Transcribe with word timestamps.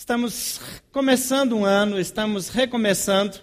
Estamos 0.00 0.58
começando 0.90 1.54
um 1.54 1.62
ano, 1.62 2.00
estamos 2.00 2.48
recomeçando, 2.48 3.38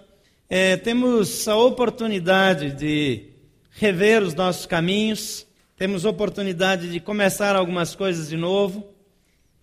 é, 0.49 0.75
temos 0.75 1.47
a 1.47 1.55
oportunidade 1.55 2.71
de 2.71 3.29
rever 3.69 4.23
os 4.23 4.33
nossos 4.33 4.65
caminhos, 4.65 5.45
temos 5.77 6.03
oportunidade 6.03 6.91
de 6.91 6.99
começar 6.99 7.55
algumas 7.55 7.93
coisas 7.93 8.27
de 8.27 8.35
novo, 8.35 8.91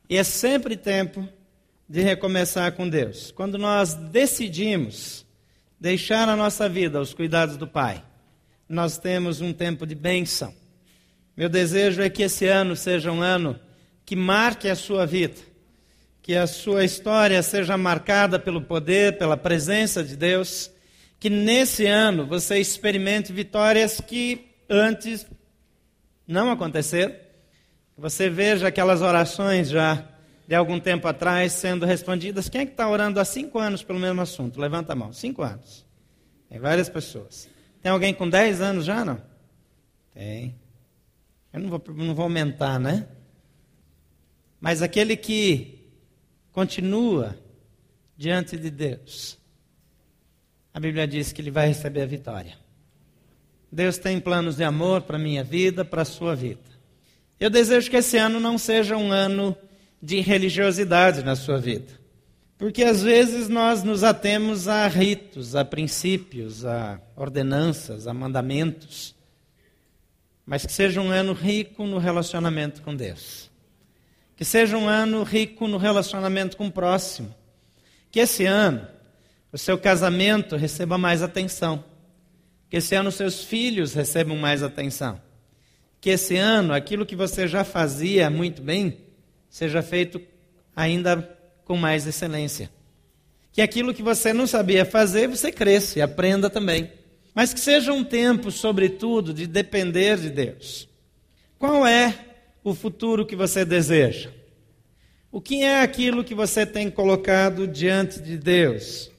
e 0.08 0.16
é 0.16 0.22
sempre 0.22 0.76
tempo 0.76 1.28
de 1.88 2.00
recomeçar 2.00 2.70
com 2.75 2.88
Deus. 2.88 3.32
Quando 3.32 3.58
nós 3.58 3.95
decidimos 3.95 5.26
deixar 5.80 6.29
a 6.29 6.36
nossa 6.36 6.68
vida 6.68 6.98
aos 7.00 7.12
cuidados 7.12 7.56
do 7.56 7.66
Pai, 7.66 8.04
nós 8.68 8.98
temos 8.98 9.40
um 9.40 9.52
tempo 9.52 9.84
de 9.84 9.96
bênção. 9.96 10.54
Meu 11.36 11.48
desejo 11.48 12.00
é 12.02 12.08
que 12.08 12.22
esse 12.22 12.46
ano 12.46 12.76
seja 12.76 13.11
um 13.11 13.20
ano 13.20 13.58
que 14.06 14.14
marque 14.14 14.68
a 14.68 14.76
sua 14.76 15.04
vida, 15.04 15.54
que 16.25 16.34
a 16.34 16.46
sua 16.46 16.86
história 16.86 17.43
seja 17.43 17.77
marcada 17.77 18.38
pelo 18.38 18.62
poder, 18.62 19.19
pela 19.19 19.37
presença 19.37 20.02
de 20.02 20.16
Deus, 20.16 20.70
que 21.20 21.28
nesse 21.28 21.84
ano 21.84 22.27
você 22.27 22.59
experimente 22.59 23.30
vitórias 23.30 24.00
que 24.00 24.50
antes 24.66 25.27
não 26.27 26.50
aconteceram. 26.50 27.14
Você 27.98 28.30
veja 28.30 28.69
aquelas 28.69 29.02
orações 29.02 29.69
já 29.69 30.02
de 30.48 30.55
algum 30.55 30.80
tempo 30.80 31.06
atrás 31.06 31.52
sendo 31.52 31.84
respondidas. 31.84 32.48
Quem 32.48 32.62
é 32.62 32.64
que 32.64 32.72
está 32.72 32.88
orando 32.88 33.20
há 33.20 33.25
cinco 33.27 33.59
anos 33.59 33.83
pelo 33.83 33.98
mesmo 33.98 34.22
assunto? 34.22 34.59
Levanta 34.59 34.95
a 34.95 34.97
mão. 34.97 35.12
Cinco 35.12 35.42
anos. 35.42 35.84
Tem 36.48 36.59
várias 36.59 36.88
pessoas. 36.88 37.50
Tem 37.83 37.92
alguém 37.92 38.14
com 38.14 38.27
dez 38.27 38.62
anos 38.62 38.86
já, 38.86 39.05
não? 39.05 39.20
Tem. 40.14 40.55
Eu 41.52 41.61
não 41.61 41.69
vou, 41.69 41.84
não 41.88 42.14
vou 42.14 42.22
aumentar, 42.22 42.80
né? 42.80 43.06
Mas 44.59 44.80
aquele 44.80 45.19
que 45.19 45.73
continua 46.54 47.36
diante 48.16 48.56
de 48.56 48.70
Deus, 48.70 49.36
a 50.72 50.78
Bíblia 50.78 51.06
diz 51.06 51.33
que 51.33 51.42
ele 51.42 51.50
vai 51.50 51.66
receber 51.66 52.02
a 52.02 52.06
vitória. 52.06 52.56
Deus 53.70 53.98
tem 53.98 54.20
planos 54.20 54.56
de 54.56 54.62
amor 54.62 55.02
para 55.02 55.16
a 55.16 55.20
minha 55.20 55.42
vida, 55.42 55.84
para 55.84 56.02
a 56.02 56.05
sua 56.05 56.36
vida. 56.36 56.62
Eu 57.41 57.50
desejo 57.50 57.91
que 57.91 57.96
esse 57.96 58.16
ano 58.16 58.38
não 58.38 58.56
seja 58.56 58.96
um 58.96 59.11
ano 59.11 59.56
de 60.00 60.20
religiosidade 60.20 61.24
na 61.24 61.34
sua 61.34 61.58
vida. 61.58 61.92
Porque 62.56 62.84
às 62.84 63.02
vezes 63.02 63.48
nós 63.48 63.83
nos 63.83 64.05
atemos 64.05 64.68
a 64.68 64.86
ritos, 64.86 65.56
a 65.56 65.64
princípios, 65.64 66.64
a 66.64 67.00
ordenanças, 67.16 68.06
a 68.06 68.14
mandamentos. 68.14 69.12
Mas 70.46 70.64
que 70.64 70.72
seja 70.72 71.00
um 71.00 71.11
ano 71.11 71.33
rico 71.33 71.84
no 71.84 71.98
relacionamento 71.98 72.80
com 72.80 72.94
Deus. 72.94 73.50
Que 74.45 74.50
seja 74.50 74.77
um 74.77 74.87
ano 74.87 75.23
rico 75.23 75.67
no 75.67 75.78
relacionamento 75.78 76.59
com 76.59 76.67
o 76.67 76.70
próximo. 76.70 77.34
Que 78.11 78.20
esse 78.20 78.45
ano 78.45 78.86
o 79.51 79.56
seu 79.56 79.78
casamento 79.78 80.55
receba 80.55 80.98
mais 80.98 81.23
atenção. 81.23 81.83
Que 82.69 82.77
esse 82.77 82.95
ano 82.95 83.11
seus 83.11 83.42
filhos 83.42 83.95
recebam 83.95 84.36
mais 84.36 84.62
atenção. 84.62 85.19
Que 85.98 86.11
esse 86.11 86.36
ano 86.36 86.75
aquilo 86.75 87.06
que 87.06 87.17
você 87.17 87.48
já 87.48 87.64
fazia 87.64 88.28
muito 88.28 88.61
bem 88.61 88.98
seja 89.48 89.81
feito 89.81 90.20
ainda 90.77 91.27
com 91.64 91.79
mais 91.79 92.06
excelência. 92.06 92.70
Que 93.51 93.62
aquilo 93.62 93.95
que 93.95 94.03
você 94.03 94.34
não 94.34 94.47
sabia 94.47 94.84
fazer, 94.84 95.27
você 95.27 95.51
cresça 95.51 96.01
e 96.01 96.03
aprenda 96.03 96.51
também. 96.51 96.92
Mas 97.34 97.55
que 97.55 97.61
seja 97.61 97.95
um 97.95 98.05
tempo, 98.05 98.51
sobretudo, 98.51 99.33
de 99.33 99.47
depender 99.47 100.19
de 100.19 100.29
Deus. 100.29 100.86
Qual 101.58 101.86
é 101.86 102.33
o 102.65 102.75
futuro 102.75 103.27
que 103.27 103.37
você 103.37 103.62
deseja? 103.62 104.31
O 105.31 105.41
que 105.41 105.62
é 105.62 105.83
aquilo 105.83 106.25
que 106.25 106.34
você 106.34 106.65
tem 106.65 106.91
colocado 106.91 107.69
diante 107.69 108.20
de 108.20 108.39
Deus? 108.39 109.11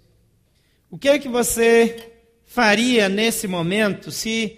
O 0.89 0.97
que 0.97 1.07
é 1.07 1.19
que 1.19 1.29
você 1.29 2.11
faria 2.43 3.07
nesse 3.07 3.47
momento 3.47 4.11
se 4.11 4.57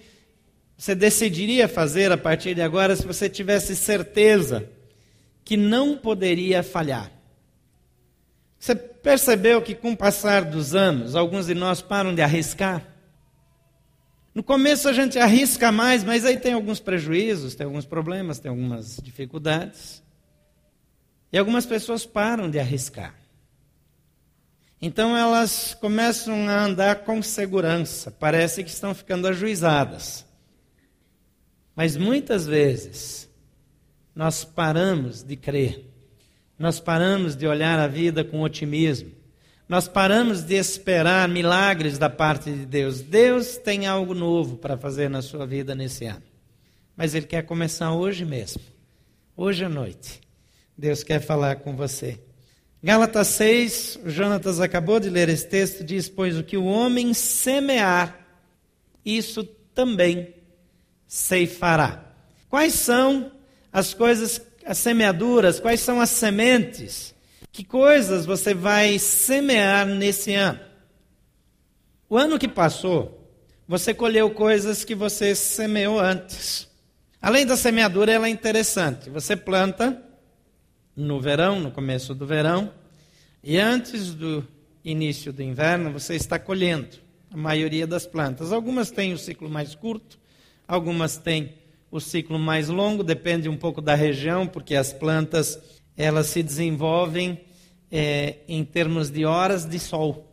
você 0.77 0.95
decidiria 0.95 1.67
fazer 1.67 2.11
a 2.11 2.17
partir 2.17 2.55
de 2.55 2.61
agora 2.61 2.95
se 2.95 3.05
você 3.05 3.27
tivesse 3.27 3.75
certeza 3.75 4.69
que 5.43 5.57
não 5.57 5.97
poderia 5.97 6.63
falhar? 6.63 7.11
Você 8.57 8.73
percebeu 8.73 9.61
que 9.61 9.75
com 9.75 9.91
o 9.91 9.97
passar 9.97 10.45
dos 10.45 10.73
anos, 10.73 11.15
alguns 11.15 11.47
de 11.47 11.53
nós 11.53 11.81
param 11.81 12.15
de 12.15 12.21
arriscar? 12.21 12.96
No 14.37 14.43
começo 14.43 14.87
a 14.87 14.93
gente 14.93 15.17
arrisca 15.17 15.71
mais, 15.71 16.03
mas 16.03 16.23
aí 16.23 16.37
tem 16.37 16.53
alguns 16.53 16.79
prejuízos, 16.79 17.55
tem 17.55 17.65
alguns 17.65 17.87
problemas, 17.87 18.37
tem 18.37 18.51
algumas 18.51 18.97
dificuldades. 18.97 20.03
E 21.33 21.39
algumas 21.39 21.65
pessoas 21.65 22.05
param 22.05 22.47
de 22.47 22.59
arriscar. 22.59 23.15
Então 24.79 25.17
elas 25.17 25.73
começam 25.73 26.47
a 26.47 26.65
andar 26.65 26.97
com 26.97 27.19
segurança, 27.19 28.11
parece 28.11 28.63
que 28.63 28.69
estão 28.69 28.93
ficando 28.93 29.27
ajuizadas. 29.27 30.23
Mas 31.75 31.97
muitas 31.97 32.45
vezes 32.45 33.27
nós 34.13 34.43
paramos 34.45 35.23
de 35.23 35.35
crer, 35.35 35.83
nós 36.59 36.79
paramos 36.79 37.35
de 37.35 37.47
olhar 37.47 37.79
a 37.79 37.87
vida 37.87 38.23
com 38.23 38.43
otimismo, 38.43 39.16
nós 39.67 39.87
paramos 39.87 40.43
de 40.43 40.55
esperar 40.55 41.27
milagres 41.27 41.97
da 41.97 42.09
parte 42.09 42.51
de 42.51 42.65
Deus. 42.65 43.01
Deus 43.01 43.57
tem 43.57 43.85
algo 43.85 44.13
novo 44.13 44.57
para 44.57 44.77
fazer 44.77 45.09
na 45.09 45.21
sua 45.21 45.45
vida 45.45 45.75
nesse 45.75 46.05
ano, 46.05 46.23
mas 46.95 47.13
Ele 47.13 47.25
quer 47.25 47.43
começar 47.43 47.91
hoje 47.91 48.23
mesmo, 48.23 48.61
hoje 49.35 49.65
à 49.65 49.69
noite. 49.69 50.21
Deus 50.77 51.03
quer 51.03 51.19
falar 51.19 51.57
com 51.57 51.75
você. 51.75 52.19
Gálatas 52.81 53.27
6, 53.29 53.99
Jonatas 54.05 54.61
acabou 54.61 54.99
de 54.99 55.09
ler 55.09 55.27
esse 55.27 55.47
texto, 55.47 55.83
diz: 55.83 56.07
Pois 56.07 56.37
o 56.37 56.43
que 56.43 56.55
o 56.55 56.65
homem 56.65 57.13
semear, 57.13 58.25
isso 59.03 59.43
também 59.73 60.33
ceifará. 61.07 62.13
Quais 62.49 62.73
são 62.73 63.31
as 63.73 63.93
coisas, 63.93 64.41
as 64.65 64.77
semeaduras, 64.77 65.59
quais 65.59 65.81
são 65.81 65.99
as 65.99 66.11
sementes? 66.11 67.13
Que 67.57 67.63
coisas 67.63 68.23
você 68.23 68.53
vai 68.53 68.99
semear 68.99 69.83
nesse 69.83 70.31
ano? 70.35 70.59
O 72.07 72.15
ano 72.15 72.37
que 72.37 72.47
passou, 72.47 73.33
você 73.67 73.95
colheu 73.95 74.29
coisas 74.29 74.83
que 74.83 74.93
você 74.93 75.33
semeou 75.33 75.99
antes. 75.99 76.67
Além 77.19 77.47
da 77.47 77.57
semeadura, 77.57 78.11
ela 78.11 78.27
é 78.27 78.29
interessante. 78.29 79.09
Você 79.09 79.35
planta 79.35 79.99
no 80.95 81.19
verão, 81.19 81.59
no 81.59 81.71
começo 81.71 82.13
do 82.13 82.27
verão, 82.27 82.71
e 83.43 83.57
antes 83.57 84.13
do 84.13 84.47
início 84.85 85.33
do 85.33 85.41
inverno 85.41 85.91
você 85.91 86.13
está 86.13 86.37
colhendo 86.37 86.97
a 87.31 87.37
maioria 87.37 87.87
das 87.87 88.05
plantas. 88.05 88.51
Algumas 88.51 88.91
têm 88.91 89.13
o 89.13 89.17
ciclo 89.17 89.49
mais 89.49 89.73
curto, 89.73 90.19
algumas 90.67 91.17
têm 91.17 91.55
o 91.89 91.99
ciclo 91.99 92.37
mais 92.37 92.69
longo, 92.69 93.03
depende 93.03 93.49
um 93.49 93.57
pouco 93.57 93.81
da 93.81 93.95
região, 93.95 94.45
porque 94.45 94.75
as 94.75 94.93
plantas 94.93 95.59
elas 95.97 96.27
se 96.27 96.43
desenvolvem 96.43 97.46
é, 97.91 98.37
em 98.47 98.63
termos 98.63 99.09
de 99.09 99.25
horas 99.25 99.65
de 99.65 99.79
sol. 99.79 100.27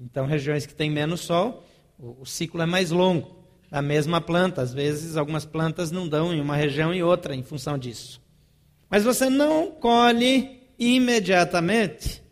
Então, 0.00 0.26
regiões 0.26 0.66
que 0.66 0.74
têm 0.74 0.90
menos 0.90 1.20
sol, 1.20 1.64
o, 1.98 2.22
o 2.22 2.26
ciclo 2.26 2.62
é 2.62 2.66
mais 2.66 2.90
longo. 2.90 3.42
A 3.70 3.80
mesma 3.80 4.20
planta, 4.20 4.60
às 4.60 4.74
vezes 4.74 5.16
algumas 5.16 5.44
plantas 5.44 5.90
não 5.90 6.06
dão 6.06 6.32
em 6.34 6.40
uma 6.40 6.56
região 6.56 6.92
e 6.94 7.02
outra 7.02 7.34
em 7.34 7.42
função 7.42 7.78
disso. 7.78 8.20
Mas 8.90 9.04
você 9.04 9.30
não 9.30 9.70
colhe 9.70 10.60
imediatamente 10.78 12.22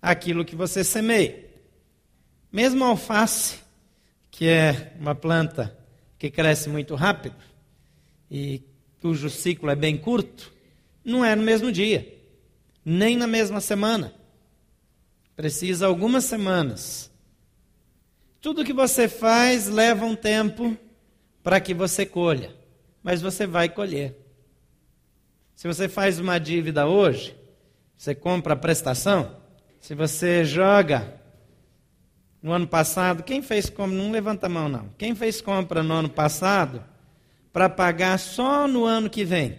aquilo 0.00 0.44
que 0.44 0.54
você 0.54 0.84
semeia. 0.84 1.50
Mesmo 2.52 2.84
a 2.84 2.88
alface, 2.88 3.58
que 4.30 4.46
é 4.46 4.92
uma 5.00 5.14
planta 5.14 5.76
que 6.18 6.30
cresce 6.30 6.68
muito 6.68 6.94
rápido 6.94 7.34
e 8.30 8.62
cujo 9.00 9.28
ciclo 9.28 9.68
é 9.70 9.74
bem 9.74 9.96
curto, 9.96 10.52
não 11.04 11.24
é 11.24 11.34
no 11.34 11.42
mesmo 11.42 11.72
dia, 11.72 12.06
nem 12.84 13.16
na 13.16 13.26
mesma 13.26 13.60
semana. 13.60 14.12
Precisa 15.34 15.86
algumas 15.86 16.24
semanas. 16.24 17.10
Tudo 18.40 18.64
que 18.64 18.72
você 18.72 19.08
faz 19.08 19.68
leva 19.68 20.04
um 20.04 20.16
tempo 20.16 20.76
para 21.42 21.60
que 21.60 21.72
você 21.72 22.04
colha, 22.04 22.54
mas 23.02 23.22
você 23.22 23.46
vai 23.46 23.68
colher. 23.68 24.16
Se 25.54 25.68
você 25.68 25.88
faz 25.88 26.18
uma 26.18 26.38
dívida 26.38 26.86
hoje, 26.86 27.36
você 27.96 28.14
compra 28.14 28.54
a 28.54 28.56
prestação, 28.56 29.36
se 29.80 29.94
você 29.94 30.44
joga 30.44 31.20
no 32.42 32.52
ano 32.52 32.66
passado, 32.66 33.22
quem 33.22 33.40
fez 33.40 33.70
compra? 33.70 33.96
Não 33.96 34.10
levanta 34.10 34.46
a 34.46 34.48
mão, 34.48 34.68
não. 34.68 34.88
Quem 34.98 35.14
fez 35.14 35.40
compra 35.40 35.82
no 35.82 35.94
ano 35.94 36.08
passado 36.08 36.84
para 37.52 37.68
pagar 37.68 38.18
só 38.18 38.66
no 38.66 38.84
ano 38.84 39.08
que 39.08 39.24
vem? 39.24 39.58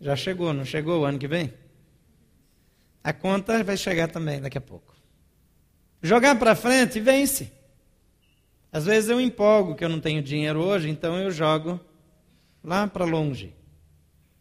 Já 0.00 0.14
chegou, 0.14 0.52
não 0.52 0.64
chegou 0.64 1.00
o 1.00 1.04
ano 1.04 1.18
que 1.18 1.26
vem? 1.26 1.52
A 3.02 3.12
conta 3.12 3.62
vai 3.64 3.76
chegar 3.76 4.08
também 4.08 4.40
daqui 4.40 4.58
a 4.58 4.60
pouco. 4.60 4.94
Jogar 6.02 6.38
para 6.38 6.54
frente, 6.54 7.00
vence. 7.00 7.52
Às 8.72 8.86
vezes 8.86 9.10
eu 9.10 9.20
empolgo 9.20 9.74
que 9.74 9.84
eu 9.84 9.88
não 9.88 10.00
tenho 10.00 10.22
dinheiro 10.22 10.62
hoje, 10.62 10.88
então 10.88 11.18
eu 11.18 11.30
jogo 11.30 11.80
lá 12.62 12.86
para 12.86 13.04
longe 13.04 13.54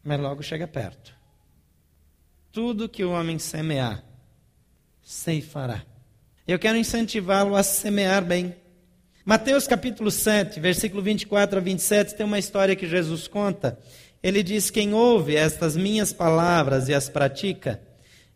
mas 0.04 0.20
logo 0.20 0.42
chega 0.42 0.68
perto. 0.68 1.14
Tudo 2.52 2.90
que 2.90 3.04
o 3.04 3.12
homem 3.12 3.40
semear, 3.40 4.04
ceifará. 5.02 5.84
Eu 6.48 6.60
quero 6.60 6.78
incentivá-lo 6.78 7.56
a 7.56 7.64
semear 7.64 8.24
bem. 8.24 8.56
Mateus 9.24 9.68
capítulo 9.68 10.10
7, 10.10 10.60
versículo 10.60 11.02
24 11.02 11.60
a 11.60 11.62
27, 11.62 12.16
tem 12.16 12.26
uma 12.26 12.40
história 12.40 12.76
que 12.76 12.88
Jesus 12.88 13.28
conta. 13.28 13.80
Ele 14.22 14.44
diz: 14.44 14.70
Quem 14.70 14.94
ouve 14.94 15.36
estas 15.36 15.78
minhas 15.78 16.12
palavras 16.12 16.90
e 16.90 16.94
as 16.94 17.08
pratica 17.08 17.82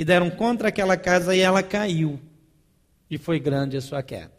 e 0.00 0.04
deram 0.04 0.30
contra 0.30 0.68
aquela 0.68 0.96
casa 0.96 1.36
e 1.36 1.40
ela 1.40 1.62
caiu. 1.62 2.18
E 3.10 3.18
foi 3.18 3.38
grande 3.38 3.76
a 3.76 3.82
sua 3.82 4.02
queda. 4.02 4.32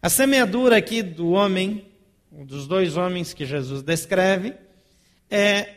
A 0.00 0.08
semeadura 0.08 0.78
aqui 0.78 1.02
do 1.02 1.32
homem, 1.32 1.86
dos 2.32 2.66
dois 2.66 2.96
homens 2.96 3.34
que 3.34 3.44
Jesus 3.44 3.82
descreve, 3.82 4.54
é 5.30 5.68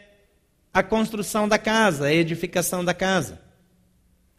a 0.74 0.82
construção 0.82 1.50
da 1.50 1.58
casa, 1.58 2.06
a 2.06 2.14
edificação 2.14 2.86
da 2.86 2.94
casa. 2.94 3.42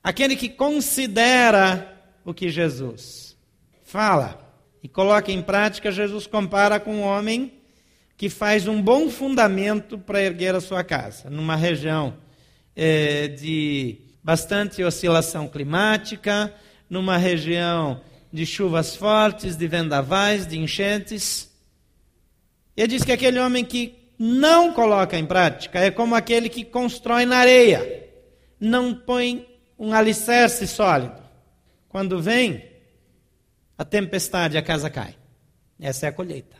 Aquele 0.02 0.34
que 0.34 0.48
considera 0.48 2.02
o 2.24 2.32
que 2.32 2.48
Jesus 2.48 3.36
fala 3.84 4.50
e 4.82 4.88
coloca 4.88 5.30
em 5.30 5.42
prática, 5.42 5.92
Jesus 5.92 6.26
compara 6.26 6.80
com 6.80 6.94
um 6.94 7.02
homem 7.02 7.52
que 8.16 8.30
faz 8.30 8.66
um 8.66 8.80
bom 8.80 9.10
fundamento 9.10 9.98
para 9.98 10.22
erguer 10.22 10.54
a 10.54 10.60
sua 10.60 10.82
casa, 10.82 11.28
numa 11.28 11.54
região 11.54 12.16
é, 12.74 13.28
de 13.28 14.08
bastante 14.22 14.82
oscilação 14.82 15.48
climática, 15.48 16.52
numa 16.88 17.16
região 17.16 18.00
de 18.32 18.46
chuvas 18.46 18.94
fortes, 18.94 19.56
de 19.56 19.66
vendavais, 19.66 20.46
de 20.46 20.58
enchentes. 20.58 21.50
Ele 22.76 22.88
diz 22.88 23.04
que 23.04 23.12
aquele 23.12 23.38
homem 23.38 23.64
que 23.64 23.98
não 24.18 24.72
coloca 24.72 25.18
em 25.18 25.26
prática 25.26 25.78
é 25.78 25.90
como 25.90 26.14
aquele 26.14 26.48
que 26.48 26.64
constrói 26.64 27.24
na 27.24 27.38
areia, 27.38 28.08
não 28.58 28.94
põe 28.94 29.48
um 29.78 29.92
alicerce 29.92 30.66
sólido. 30.66 31.20
Quando 31.88 32.20
vem 32.20 32.64
a 33.76 33.84
tempestade, 33.84 34.58
a 34.58 34.62
casa 34.62 34.90
cai. 34.90 35.16
Essa 35.80 36.06
é 36.06 36.08
a 36.10 36.12
colheita. 36.12 36.56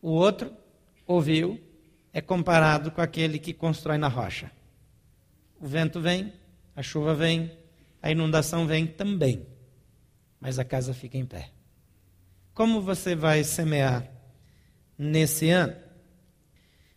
O 0.00 0.10
outro 0.10 0.52
ouviu, 1.06 1.60
é 2.12 2.20
comparado 2.20 2.90
com 2.90 3.00
aquele 3.00 3.38
que 3.38 3.52
constrói 3.52 3.98
na 3.98 4.08
rocha. 4.08 4.50
O 5.60 5.66
vento 5.66 6.00
vem, 6.00 6.32
a 6.74 6.82
chuva 6.82 7.14
vem, 7.14 7.50
a 8.00 8.10
inundação 8.10 8.66
vem 8.66 8.86
também, 8.86 9.46
mas 10.40 10.58
a 10.58 10.64
casa 10.64 10.94
fica 10.94 11.18
em 11.18 11.26
pé. 11.26 11.50
Como 12.54 12.80
você 12.80 13.14
vai 13.14 13.42
semear 13.42 14.08
nesse 14.96 15.50
ano? 15.50 15.76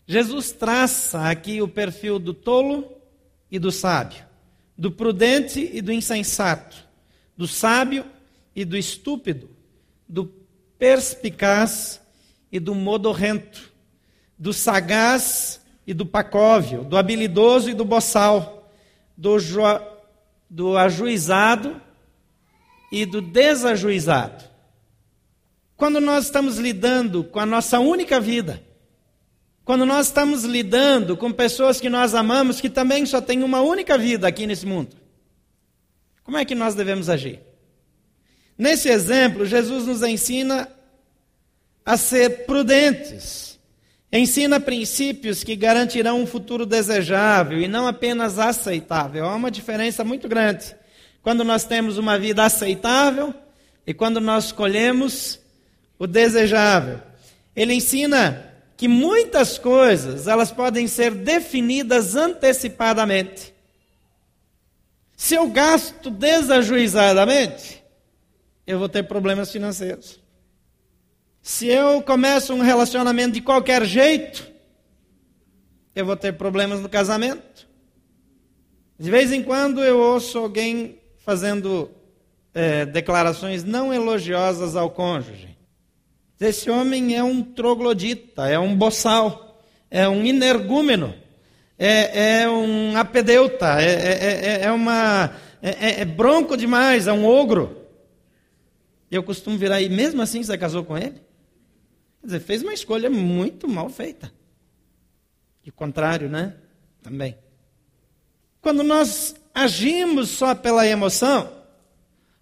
Jesus 0.05 0.51
traça 0.51 1.29
aqui 1.29 1.61
o 1.61 1.67
perfil 1.67 2.19
do 2.19 2.33
tolo 2.33 2.91
e 3.49 3.57
do 3.57 3.71
sábio, 3.71 4.25
do 4.77 4.91
prudente 4.91 5.69
e 5.73 5.81
do 5.81 5.91
insensato, 5.91 6.87
do 7.35 7.47
sábio 7.47 8.05
e 8.55 8.65
do 8.65 8.77
estúpido, 8.77 9.49
do 10.07 10.25
perspicaz 10.77 12.01
e 12.51 12.59
do 12.59 12.75
modorrento, 12.75 13.71
do 14.37 14.53
sagaz 14.53 15.60
e 15.85 15.93
do 15.93 16.05
pacóvio, 16.05 16.83
do 16.83 16.97
habilidoso 16.97 17.69
e 17.69 17.73
do 17.73 17.83
boçal, 17.83 18.69
do, 19.17 19.37
do 20.49 20.77
ajuizado 20.77 21.81
e 22.91 23.05
do 23.05 23.21
desajuizado. 23.21 24.43
Quando 25.75 25.99
nós 25.99 26.25
estamos 26.25 26.57
lidando 26.57 27.23
com 27.23 27.39
a 27.39 27.45
nossa 27.45 27.79
única 27.79 28.19
vida, 28.19 28.61
quando 29.63 29.85
nós 29.85 30.07
estamos 30.07 30.43
lidando 30.43 31.15
com 31.15 31.31
pessoas 31.31 31.79
que 31.79 31.89
nós 31.89 32.13
amamos, 32.13 32.59
que 32.59 32.69
também 32.69 33.05
só 33.05 33.21
têm 33.21 33.43
uma 33.43 33.61
única 33.61 33.97
vida 33.97 34.27
aqui 34.27 34.45
nesse 34.45 34.65
mundo, 34.65 34.95
como 36.23 36.37
é 36.37 36.45
que 36.45 36.53
nós 36.53 36.75
devemos 36.75 37.09
agir? 37.09 37.39
Nesse 38.57 38.89
exemplo, 38.89 39.45
Jesus 39.45 39.87
nos 39.87 40.03
ensina 40.03 40.69
a 41.85 41.97
ser 41.97 42.45
prudentes. 42.45 43.50
Ensina 44.11 44.59
princípios 44.59 45.41
que 45.41 45.55
garantirão 45.55 46.21
um 46.21 46.27
futuro 46.27 46.65
desejável 46.65 47.61
e 47.61 47.67
não 47.67 47.87
apenas 47.87 48.37
aceitável. 48.37 49.25
Há 49.25 49.35
uma 49.35 49.49
diferença 49.49 50.03
muito 50.03 50.27
grande 50.27 50.75
quando 51.21 51.43
nós 51.43 51.63
temos 51.63 51.97
uma 51.97 52.19
vida 52.19 52.43
aceitável 52.43 53.33
e 53.87 53.93
quando 53.93 54.19
nós 54.19 54.45
escolhemos 54.45 55.39
o 55.97 56.05
desejável. 56.05 56.99
Ele 57.55 57.73
ensina 57.73 58.51
que 58.75 58.87
muitas 58.87 59.57
coisas 59.57 60.27
elas 60.27 60.51
podem 60.51 60.87
ser 60.87 61.11
definidas 61.11 62.15
antecipadamente. 62.15 63.53
Se 65.15 65.35
eu 65.35 65.47
gasto 65.49 66.09
desajuizadamente, 66.09 67.81
eu 68.65 68.79
vou 68.79 68.89
ter 68.89 69.03
problemas 69.03 69.51
financeiros. 69.51 70.20
Se 71.41 71.67
eu 71.67 72.01
começo 72.03 72.53
um 72.53 72.61
relacionamento 72.61 73.33
de 73.33 73.41
qualquer 73.41 73.83
jeito, 73.83 74.47
eu 75.95 76.05
vou 76.05 76.15
ter 76.15 76.33
problemas 76.33 76.79
no 76.79 76.87
casamento. 76.87 77.67
De 78.97 79.09
vez 79.09 79.31
em 79.31 79.41
quando 79.41 79.83
eu 79.83 79.99
ouço 79.99 80.37
alguém 80.37 80.99
fazendo 81.17 81.89
é, 82.53 82.85
declarações 82.85 83.63
não 83.63 83.91
elogiosas 83.91 84.75
ao 84.75 84.91
cônjuge. 84.91 85.57
Esse 86.39 86.69
homem 86.69 87.15
é 87.15 87.23
um 87.23 87.41
troglodita, 87.41 88.47
é 88.47 88.59
um 88.59 88.75
boçal, 88.75 89.63
é 89.89 90.07
um 90.07 90.23
energúmeno, 90.25 91.13
é, 91.77 92.41
é 92.41 92.49
um 92.49 92.95
apedeuta, 92.97 93.81
é, 93.81 93.93
é, 93.93 94.45
é, 94.45 94.61
é 94.65 94.71
uma, 94.71 95.35
é, 95.61 96.01
é 96.01 96.05
bronco 96.05 96.55
demais, 96.55 97.07
é 97.07 97.13
um 97.13 97.25
ogro. 97.25 97.77
Eu 99.09 99.23
costumo 99.23 99.57
virar, 99.57 99.81
e 99.81 99.89
mesmo 99.89 100.21
assim 100.21 100.43
você 100.43 100.57
casou 100.57 100.83
com 100.83 100.97
ele? 100.97 101.30
Quer 102.21 102.27
dizer, 102.27 102.39
fez 102.39 102.61
uma 102.61 102.73
escolha 102.73 103.09
muito 103.09 103.67
mal 103.67 103.89
feita. 103.89 104.31
E 105.65 105.71
contrário, 105.71 106.29
né? 106.29 106.55
Também. 107.01 107.35
Quando 108.61 108.83
nós 108.83 109.35
agimos 109.53 110.29
só 110.29 110.53
pela 110.53 110.85
emoção, 110.85 111.51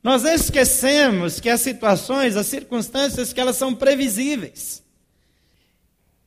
nós 0.04 0.26
esquecemos 0.26 1.40
que 1.40 1.50
as 1.50 1.62
situações, 1.62 2.36
as 2.36 2.48
circunstâncias, 2.48 3.32
que 3.32 3.40
elas 3.40 3.56
são 3.56 3.74
previsíveis. 3.74 4.84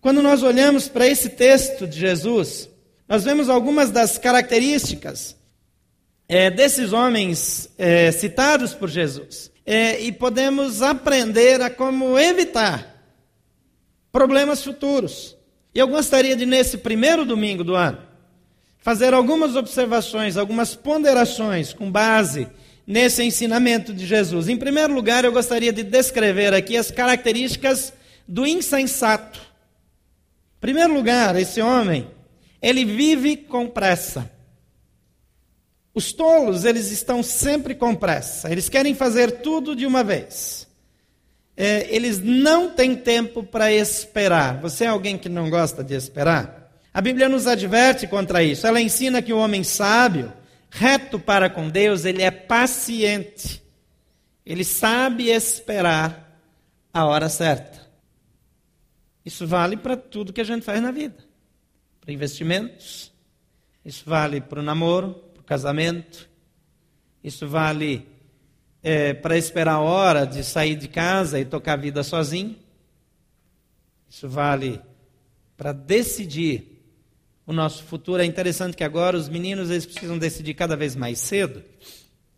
Quando 0.00 0.22
nós 0.22 0.42
olhamos 0.42 0.88
para 0.88 1.06
esse 1.06 1.28
texto 1.28 1.86
de 1.86 1.98
Jesus, 2.00 2.70
nós 3.06 3.22
vemos 3.22 3.50
algumas 3.50 3.90
das 3.90 4.16
características 4.16 5.36
é, 6.26 6.50
desses 6.50 6.94
homens 6.94 7.68
é, 7.76 8.10
citados 8.10 8.72
por 8.72 8.88
Jesus. 8.88 9.50
É, 9.64 10.00
e 10.00 10.10
podemos 10.10 10.80
aprender 10.80 11.60
a 11.60 11.68
como 11.68 12.18
evitar 12.18 12.91
problemas 14.12 14.62
futuros. 14.62 15.34
E 15.74 15.78
eu 15.78 15.88
gostaria 15.88 16.36
de, 16.36 16.44
nesse 16.44 16.76
primeiro 16.76 17.24
domingo 17.24 17.64
do 17.64 17.74
ano, 17.74 17.98
fazer 18.78 19.14
algumas 19.14 19.56
observações, 19.56 20.36
algumas 20.36 20.74
ponderações 20.74 21.72
com 21.72 21.90
base 21.90 22.46
nesse 22.86 23.22
ensinamento 23.24 23.94
de 23.94 24.06
Jesus. 24.06 24.48
Em 24.48 24.56
primeiro 24.56 24.92
lugar, 24.92 25.24
eu 25.24 25.32
gostaria 25.32 25.72
de 25.72 25.82
descrever 25.82 26.52
aqui 26.52 26.76
as 26.76 26.90
características 26.90 27.92
do 28.28 28.46
insensato. 28.46 29.40
Em 30.58 30.60
primeiro 30.60 30.92
lugar, 30.92 31.34
esse 31.36 31.62
homem, 31.62 32.10
ele 32.60 32.84
vive 32.84 33.36
com 33.36 33.66
pressa. 33.66 34.30
Os 35.94 36.12
tolos, 36.12 36.64
eles 36.64 36.90
estão 36.90 37.22
sempre 37.22 37.74
com 37.74 37.94
pressa. 37.94 38.50
Eles 38.50 38.68
querem 38.68 38.94
fazer 38.94 39.40
tudo 39.40 39.74
de 39.74 39.86
uma 39.86 40.04
vez 40.04 40.70
é, 41.56 41.94
eles 41.94 42.18
não 42.18 42.70
têm 42.70 42.96
tempo 42.96 43.42
para 43.42 43.72
esperar. 43.72 44.60
Você 44.60 44.84
é 44.84 44.88
alguém 44.88 45.18
que 45.18 45.28
não 45.28 45.50
gosta 45.50 45.84
de 45.84 45.94
esperar? 45.94 46.72
A 46.92 47.00
Bíblia 47.00 47.28
nos 47.28 47.46
adverte 47.46 48.06
contra 48.06 48.42
isso. 48.42 48.66
Ela 48.66 48.80
ensina 48.80 49.22
que 49.22 49.32
o 49.32 49.38
homem 49.38 49.64
sábio, 49.64 50.32
reto 50.70 51.18
para 51.18 51.48
com 51.48 51.68
Deus, 51.68 52.04
ele 52.04 52.22
é 52.22 52.30
paciente. 52.30 53.62
Ele 54.44 54.64
sabe 54.64 55.30
esperar 55.30 56.40
a 56.92 57.06
hora 57.06 57.28
certa. 57.28 57.80
Isso 59.24 59.46
vale 59.46 59.76
para 59.76 59.96
tudo 59.96 60.32
que 60.32 60.40
a 60.40 60.44
gente 60.44 60.64
faz 60.64 60.82
na 60.82 60.90
vida. 60.90 61.16
Para 62.00 62.12
investimentos, 62.12 63.12
isso 63.84 64.02
vale 64.04 64.40
para 64.40 64.60
o 64.60 64.62
namoro, 64.62 65.14
para 65.32 65.40
o 65.40 65.44
casamento, 65.44 66.28
isso 67.22 67.46
vale 67.46 68.06
é, 68.82 69.14
para 69.14 69.38
esperar 69.38 69.74
a 69.74 69.80
hora 69.80 70.26
de 70.26 70.42
sair 70.42 70.74
de 70.74 70.88
casa 70.88 71.38
e 71.38 71.44
tocar 71.44 71.74
a 71.74 71.76
vida 71.76 72.02
sozinho. 72.02 72.56
Isso 74.08 74.28
vale 74.28 74.80
para 75.56 75.72
decidir 75.72 76.84
o 77.46 77.52
nosso 77.52 77.84
futuro. 77.84 78.22
É 78.22 78.26
interessante 78.26 78.76
que 78.76 78.84
agora 78.84 79.16
os 79.16 79.28
meninos 79.28 79.70
eles 79.70 79.86
precisam 79.86 80.18
decidir 80.18 80.54
cada 80.54 80.76
vez 80.76 80.96
mais 80.96 81.18
cedo 81.18 81.62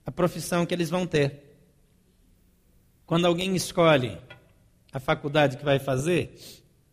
a 0.05 0.11
profissão 0.11 0.67
que 0.67 0.75
eles 0.75 0.91
vão 0.91 1.07
ter. 1.07 1.57
Quando 3.07 3.27
alguém 3.27 3.55
escolhe 3.57 4.19
a 4.93 5.01
faculdade 5.01 5.57
que 5.57 5.65
vai 5.65 5.79
fazer, 5.79 6.39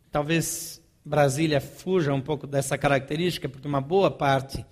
talvez 0.09 0.81
Brasília 1.03 1.59
fuja 1.59 2.13
um 2.13 2.21
pouco 2.21 2.47
dessa 2.47 2.77
característica, 2.77 3.49
porque 3.49 3.67
uma 3.67 3.81
boa 3.81 4.09
parte 4.09 4.65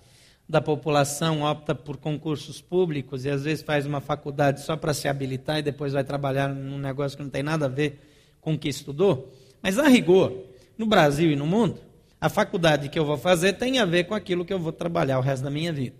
da 0.50 0.60
população 0.60 1.42
opta 1.42 1.76
por 1.76 1.96
concursos 1.96 2.60
públicos 2.60 3.24
e 3.24 3.30
às 3.30 3.44
vezes 3.44 3.62
faz 3.62 3.86
uma 3.86 4.00
faculdade 4.00 4.62
só 4.62 4.76
para 4.76 4.92
se 4.92 5.06
habilitar 5.06 5.60
e 5.60 5.62
depois 5.62 5.92
vai 5.92 6.02
trabalhar 6.02 6.48
num 6.48 6.76
negócio 6.76 7.16
que 7.16 7.22
não 7.22 7.30
tem 7.30 7.44
nada 7.44 7.66
a 7.66 7.68
ver 7.68 8.00
com 8.40 8.54
o 8.54 8.58
que 8.58 8.68
estudou. 8.68 9.32
Mas 9.62 9.78
a 9.78 9.86
rigor, 9.86 10.36
no 10.76 10.86
Brasil 10.86 11.30
e 11.30 11.36
no 11.36 11.46
mundo, 11.46 11.78
a 12.20 12.28
faculdade 12.28 12.88
que 12.88 12.98
eu 12.98 13.04
vou 13.04 13.16
fazer 13.16 13.52
tem 13.52 13.78
a 13.78 13.84
ver 13.84 14.04
com 14.04 14.14
aquilo 14.14 14.44
que 14.44 14.52
eu 14.52 14.58
vou 14.58 14.72
trabalhar 14.72 15.20
o 15.20 15.22
resto 15.22 15.44
da 15.44 15.50
minha 15.50 15.72
vida. 15.72 15.94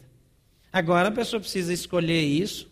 Agora 0.72 1.10
a 1.10 1.12
pessoa 1.12 1.38
precisa 1.38 1.72
escolher 1.72 2.20
isso 2.20 2.68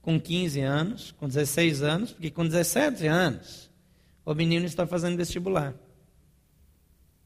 com 0.00 0.20
15 0.20 0.60
anos, 0.60 1.12
com 1.12 1.28
16 1.28 1.82
anos, 1.82 2.10
porque 2.10 2.32
com 2.32 2.44
17 2.44 3.06
anos 3.06 3.70
o 4.26 4.34
menino 4.34 4.66
está 4.66 4.88
fazendo 4.88 5.16
vestibular. 5.16 5.72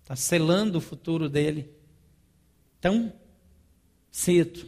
Está 0.02 0.14
selando 0.14 0.76
o 0.76 0.82
futuro 0.82 1.30
dele. 1.30 1.70
Então, 2.78 3.10
cedo. 4.16 4.66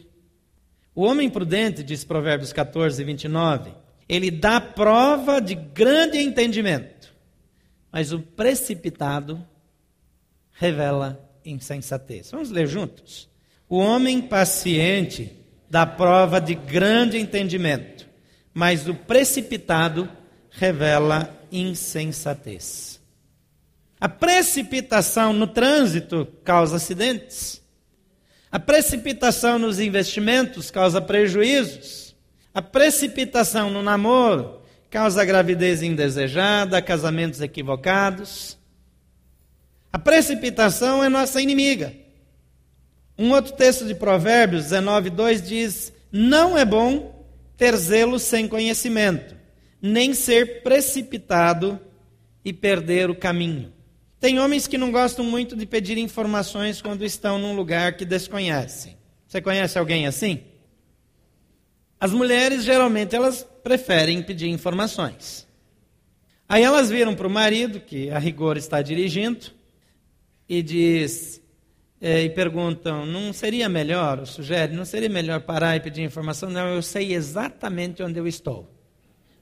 O 0.93 1.01
homem 1.01 1.27
prudente, 1.27 1.81
diz 1.81 2.03
Provérbios 2.03 2.53
14, 2.53 3.03
29, 3.03 3.71
ele 4.07 4.29
dá 4.29 4.61
prova 4.61 5.41
de 5.41 5.55
grande 5.55 6.19
entendimento, 6.19 7.11
mas 7.91 8.11
o 8.11 8.19
precipitado 8.19 9.43
revela 10.51 11.27
insensatez. 11.43 12.29
Vamos 12.29 12.51
ler 12.51 12.67
juntos? 12.67 13.27
O 13.67 13.79
homem 13.79 14.21
paciente 14.21 15.35
dá 15.67 15.83
prova 15.83 16.39
de 16.39 16.53
grande 16.53 17.17
entendimento, 17.17 18.07
mas 18.53 18.87
o 18.87 18.93
precipitado 18.93 20.07
revela 20.51 21.27
insensatez. 21.51 23.01
A 23.99 24.07
precipitação 24.07 25.33
no 25.33 25.47
trânsito 25.47 26.27
causa 26.43 26.75
acidentes. 26.75 27.59
A 28.51 28.59
precipitação 28.59 29.59
nos 29.59 29.79
investimentos 29.79 30.71
causa 30.71 30.99
prejuízos. 30.99 32.15
A 32.53 32.61
precipitação 32.61 33.69
no 33.69 33.83
namoro 33.83 34.59
causa 34.89 35.23
gravidez 35.23 35.83
indesejada, 35.83 36.81
casamentos 36.81 37.41
equivocados. 37.41 38.57
A 39.93 39.99
precipitação 39.99 41.03
é 41.03 41.09
nossa 41.09 41.41
inimiga. 41.41 41.93
Um 43.17 43.31
outro 43.31 43.53
texto 43.53 43.85
de 43.85 43.93
Provérbios 43.93 44.63
19, 44.63 45.09
2 45.11 45.41
diz: 45.47 45.93
Não 46.11 46.57
é 46.57 46.65
bom 46.65 47.27
ter 47.55 47.75
zelo 47.75 48.17
sem 48.17 48.47
conhecimento, 48.47 49.35
nem 49.81 50.13
ser 50.13 50.63
precipitado 50.63 51.79
e 52.43 52.51
perder 52.51 53.09
o 53.09 53.15
caminho. 53.15 53.73
Tem 54.19 54.37
homens 54.37 54.67
que 54.67 54.77
não 54.77 54.91
gostam 54.91 55.23
muito 55.23 55.55
de 55.55 55.65
pedir 55.65 55.97
informações 55.97 56.81
quando 56.81 57.05
estão 57.05 57.39
num 57.39 57.55
lugar 57.55 57.95
que 57.95 58.03
desconhecem. 58.03 58.97
Você 59.25 59.41
conhece 59.41 59.79
alguém 59.79 60.05
assim? 60.05 60.43
As 61.99 62.11
mulheres 62.11 62.63
geralmente 62.63 63.15
elas 63.15 63.47
preferem 63.63 64.21
pedir 64.21 64.47
informações. 64.47 65.47
Aí 66.47 66.63
elas 66.63 66.89
viram 66.89 67.15
para 67.15 67.27
o 67.27 67.29
marido, 67.29 67.79
que 67.79 68.09
a 68.09 68.17
rigor 68.17 68.57
está 68.57 68.81
dirigindo, 68.81 69.51
e 70.47 70.63
diz 70.63 71.41
é, 72.01 72.23
e 72.23 72.29
perguntam: 72.29 73.05
não 73.05 73.31
seria 73.31 73.69
melhor, 73.69 74.25
sugere, 74.25 74.73
não 74.73 74.83
seria 74.83 75.09
melhor 75.09 75.41
parar 75.41 75.75
e 75.75 75.79
pedir 75.79 76.01
informação? 76.01 76.49
Não, 76.49 76.67
eu 76.73 76.81
sei 76.81 77.13
exatamente 77.13 78.01
onde 78.01 78.19
eu 78.19 78.27
estou. 78.27 78.69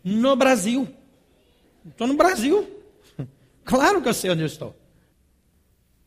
No 0.04 0.36
Brasil. 0.36 0.88
Estou 1.86 2.08
no 2.08 2.16
Brasil. 2.16 2.77
Claro 3.68 4.02
que 4.02 4.08
eu 4.08 4.14
sei 4.14 4.32
onde 4.32 4.44
eu 4.44 4.48
estou. 4.48 4.74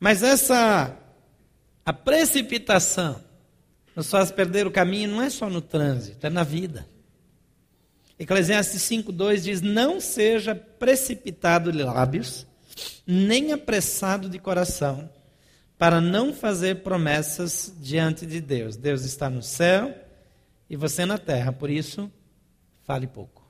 Mas 0.00 0.23
essa 0.23 0.97
a 1.85 1.93
precipitação 1.93 3.23
nos 3.95 4.11
faz 4.11 4.33
perder 4.33 4.67
o 4.67 4.71
caminho 4.71 5.11
não 5.11 5.23
é 5.23 5.29
só 5.29 5.50
no 5.50 5.61
trânsito, 5.61 6.26
é 6.26 6.31
na 6.31 6.43
vida. 6.43 6.88
Eclesiastes 8.19 8.81
5:2 8.83 9.43
diz: 9.43 9.61
"Não 9.61 10.00
seja 10.00 10.55
precipitado 10.55 11.71
de 11.71 11.83
lábios, 11.83 12.47
nem 13.07 13.52
apressado 13.52 14.31
de 14.31 14.38
coração, 14.38 15.11
para 15.76 16.00
não 16.00 16.33
fazer 16.33 16.83
promessas 16.83 17.75
diante 17.79 18.25
de 18.25 18.40
Deus. 18.40 18.75
Deus 18.75 19.05
está 19.05 19.29
no 19.29 19.43
céu 19.43 19.95
e 20.69 20.76
você 20.76 21.05
na 21.05 21.19
terra, 21.19 21.52
por 21.52 21.69
isso 21.69 22.11
fale 22.85 23.07
pouco." 23.07 23.47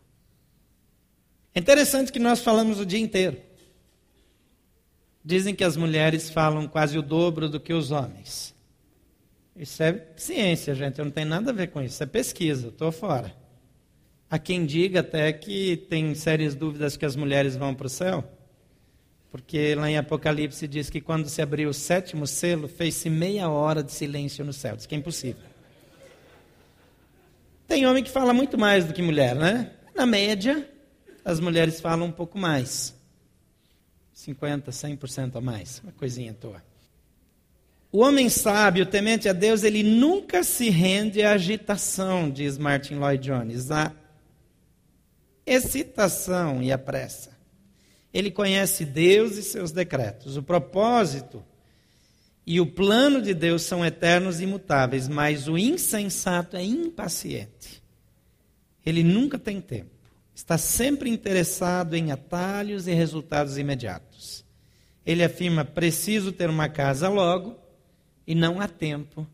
É 1.55 1.61
interessante 1.61 2.11
que 2.11 2.19
nós 2.19 2.41
falamos 2.41 2.81
o 2.81 2.87
dia 2.87 2.99
inteiro. 2.99 3.50
Dizem 5.25 5.55
que 5.55 5.65
as 5.65 5.77
mulheres 5.77 6.31
falam 6.31 6.67
quase 6.67 6.99
o 6.99 7.03
dobro 7.03 7.49
do 7.49 7.61
que 7.61 7.73
os 7.73 7.91
homens. 7.91 8.55
Isso 9.55 9.83
é 9.83 10.07
ciência, 10.17 10.75
gente. 10.75 10.99
Eu 10.99 11.05
não 11.05 11.13
tenho 11.13 11.29
nada 11.29 11.51
a 11.51 11.55
ver 11.55 11.69
com 11.69 11.83
isso. 11.83 12.03
É 12.03 12.07
pesquisa. 12.07 12.69
Estou 12.69 12.91
fora. 12.91 13.35
Há 14.31 14.39
quem 14.39 14.65
diga 14.65 15.01
até 15.01 15.33
que 15.33 15.77
tem 15.89 16.15
sérias 16.15 16.55
dúvidas 16.55 16.97
que 16.97 17.05
as 17.05 17.17
mulheres 17.17 17.57
vão 17.57 17.75
para 17.75 17.87
o 17.87 17.91
céu. 17.91 18.25
Porque 19.31 19.75
lá 19.75 19.91
em 19.91 19.99
Apocalipse 19.99 20.67
diz 20.67 20.89
que 20.89 21.01
quando 21.01 21.29
se 21.29 21.43
abriu 21.43 21.69
o 21.69 21.75
sétimo 21.75 22.27
selo, 22.27 22.67
fez-se 22.67 23.11
meia 23.11 23.49
hora 23.49 23.83
de 23.83 23.93
silêncio 23.93 24.45
no 24.45 24.53
céu. 24.53 24.77
Diz 24.77 24.87
que 24.87 24.95
é 24.95 24.99
impossível. 24.99 25.43
Tem 27.69 27.87
homem 27.87 28.03
que 28.03 28.11
fala 28.11 28.33
muito 28.33 28.59
mais 28.59 28.85
do 28.85 28.93
que 28.93 29.03
mulher, 29.03 29.37
né? 29.37 29.71
Na 29.95 30.07
média, 30.07 30.69
as 31.25 31.39
mulheres 31.39 31.81
falam 31.81 32.09
um 32.09 32.13
pouco 32.13 32.39
mais. 32.39 32.99
50%, 34.27 34.65
100% 34.69 35.37
a 35.37 35.41
mais, 35.41 35.81
uma 35.83 35.93
coisinha 35.93 36.33
à 36.33 36.35
toa. 36.35 36.63
O 37.93 37.99
homem 38.01 38.29
sábio, 38.29 38.87
temente 38.87 39.29
a 39.29 39.33
Deus, 39.33 39.65
ele 39.65 39.83
nunca 39.83 40.45
se 40.45 40.69
rende 40.69 41.23
à 41.23 41.33
agitação, 41.33 42.31
diz 42.31 42.57
Martin 42.57 42.95
Lloyd 42.97 43.25
Jones, 43.25 43.71
à 43.71 43.93
excitação 45.45 46.63
e 46.63 46.71
à 46.71 46.79
pressa. 46.79 47.31
Ele 48.13 48.31
conhece 48.31 48.85
Deus 48.85 49.37
e 49.37 49.43
seus 49.43 49.73
decretos. 49.73 50.37
O 50.37 50.43
propósito 50.43 51.43
e 52.47 52.61
o 52.61 52.67
plano 52.67 53.23
de 53.23 53.35
Deus 53.35 53.63
são 53.63 53.85
eternos 53.85 54.41
e 54.41 54.45
imutáveis, 54.45 55.09
mas 55.09 55.49
o 55.49 55.57
insensato 55.57 56.57
é 56.57 56.63
impaciente. 56.63 57.83
Ele 58.85 59.03
nunca 59.03 59.39
tem 59.39 59.61
tempo 59.61 60.00
está 60.41 60.57
sempre 60.57 61.11
interessado 61.11 61.95
em 61.95 62.11
atalhos 62.11 62.87
e 62.87 62.95
resultados 62.95 63.59
imediatos. 63.59 64.45
Ele 65.05 65.23
afirma: 65.23 65.65
preciso 65.65 66.33
ter 66.33 66.49
uma 66.49 66.69
casa 66.69 67.09
logo 67.09 67.57
e 68.27 68.35
não 68.35 68.61
há 68.61 68.67
tempo 68.67 69.27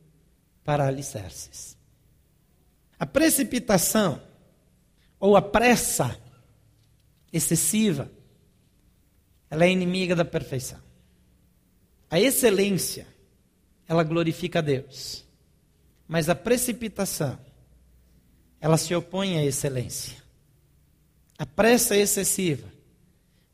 para 0.65 0.87
alicerces. 0.87 1.77
A 2.99 3.07
precipitação 3.07 4.21
ou 5.21 5.37
a 5.37 5.43
pressa 5.43 6.19
excessiva, 7.33 8.11
ela 9.49 9.65
é 9.65 9.71
inimiga 9.71 10.17
da 10.17 10.25
perfeição. 10.25 10.81
A 12.11 12.19
excelência, 12.19 13.07
ela 13.87 14.03
glorifica 14.03 14.59
a 14.59 14.63
Deus. 14.63 15.25
Mas 16.09 16.29
a 16.29 16.35
precipitação, 16.35 17.39
ela 18.61 18.77
se 18.77 18.95
opõe 18.95 19.39
à 19.39 19.45
excelência. 19.45 20.26
A 21.39 21.45
pressa 21.45 21.97
excessiva 21.97 22.67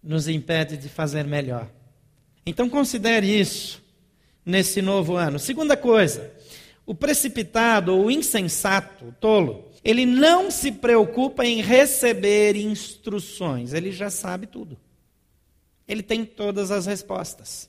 nos 0.03 0.29
impede 0.29 0.77
de 0.77 0.89
fazer 0.89 1.25
melhor. 1.25 1.69
Então 2.45 2.69
considere 2.69 3.27
isso 3.27 3.83
nesse 4.45 4.83
novo 4.83 5.17
ano. 5.17 5.39
Segunda 5.39 5.77
coisa, 5.77 6.33
o 6.85 6.95
precipitado 6.95 7.97
ou 7.97 8.11
insensato, 8.11 9.07
o 9.07 9.12
tolo, 9.12 9.71
ele 9.85 10.05
não 10.07 10.51
se 10.51 10.73
preocupa 10.73 11.45
em 11.45 11.61
receber 11.61 12.57
instruções, 12.57 13.73
ele 13.73 13.93
já 13.93 14.11
sabe 14.11 14.47
tudo. 14.47 14.77
Ele 15.87 16.03
tem 16.03 16.25
todas 16.25 16.71
as 16.71 16.87
respostas. 16.87 17.69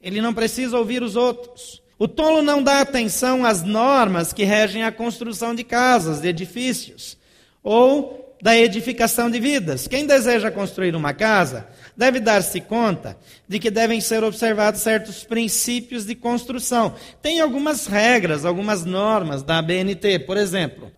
Ele 0.00 0.20
não 0.20 0.32
precisa 0.32 0.78
ouvir 0.78 1.02
os 1.02 1.16
outros. 1.16 1.82
O 1.98 2.06
tolo 2.06 2.42
não 2.42 2.62
dá 2.62 2.80
atenção 2.80 3.44
às 3.44 3.64
normas 3.64 4.32
que 4.32 4.44
regem 4.44 4.84
a 4.84 4.92
construção 4.92 5.54
de 5.54 5.64
casas, 5.64 6.20
de 6.20 6.28
edifícios, 6.28 7.18
ou 7.62 8.27
da 8.40 8.56
edificação 8.56 9.30
de 9.30 9.40
vidas. 9.40 9.88
Quem 9.88 10.06
deseja 10.06 10.50
construir 10.50 10.94
uma 10.94 11.12
casa 11.12 11.66
deve 11.96 12.20
dar-se 12.20 12.60
conta 12.60 13.16
de 13.48 13.58
que 13.58 13.70
devem 13.70 14.00
ser 14.00 14.22
observados 14.22 14.80
certos 14.80 15.24
princípios 15.24 16.04
de 16.04 16.14
construção. 16.14 16.94
Tem 17.20 17.40
algumas 17.40 17.86
regras, 17.86 18.44
algumas 18.44 18.84
normas 18.84 19.42
da 19.42 19.58
ABNT, 19.58 20.20
por 20.20 20.36
exemplo. 20.36 20.92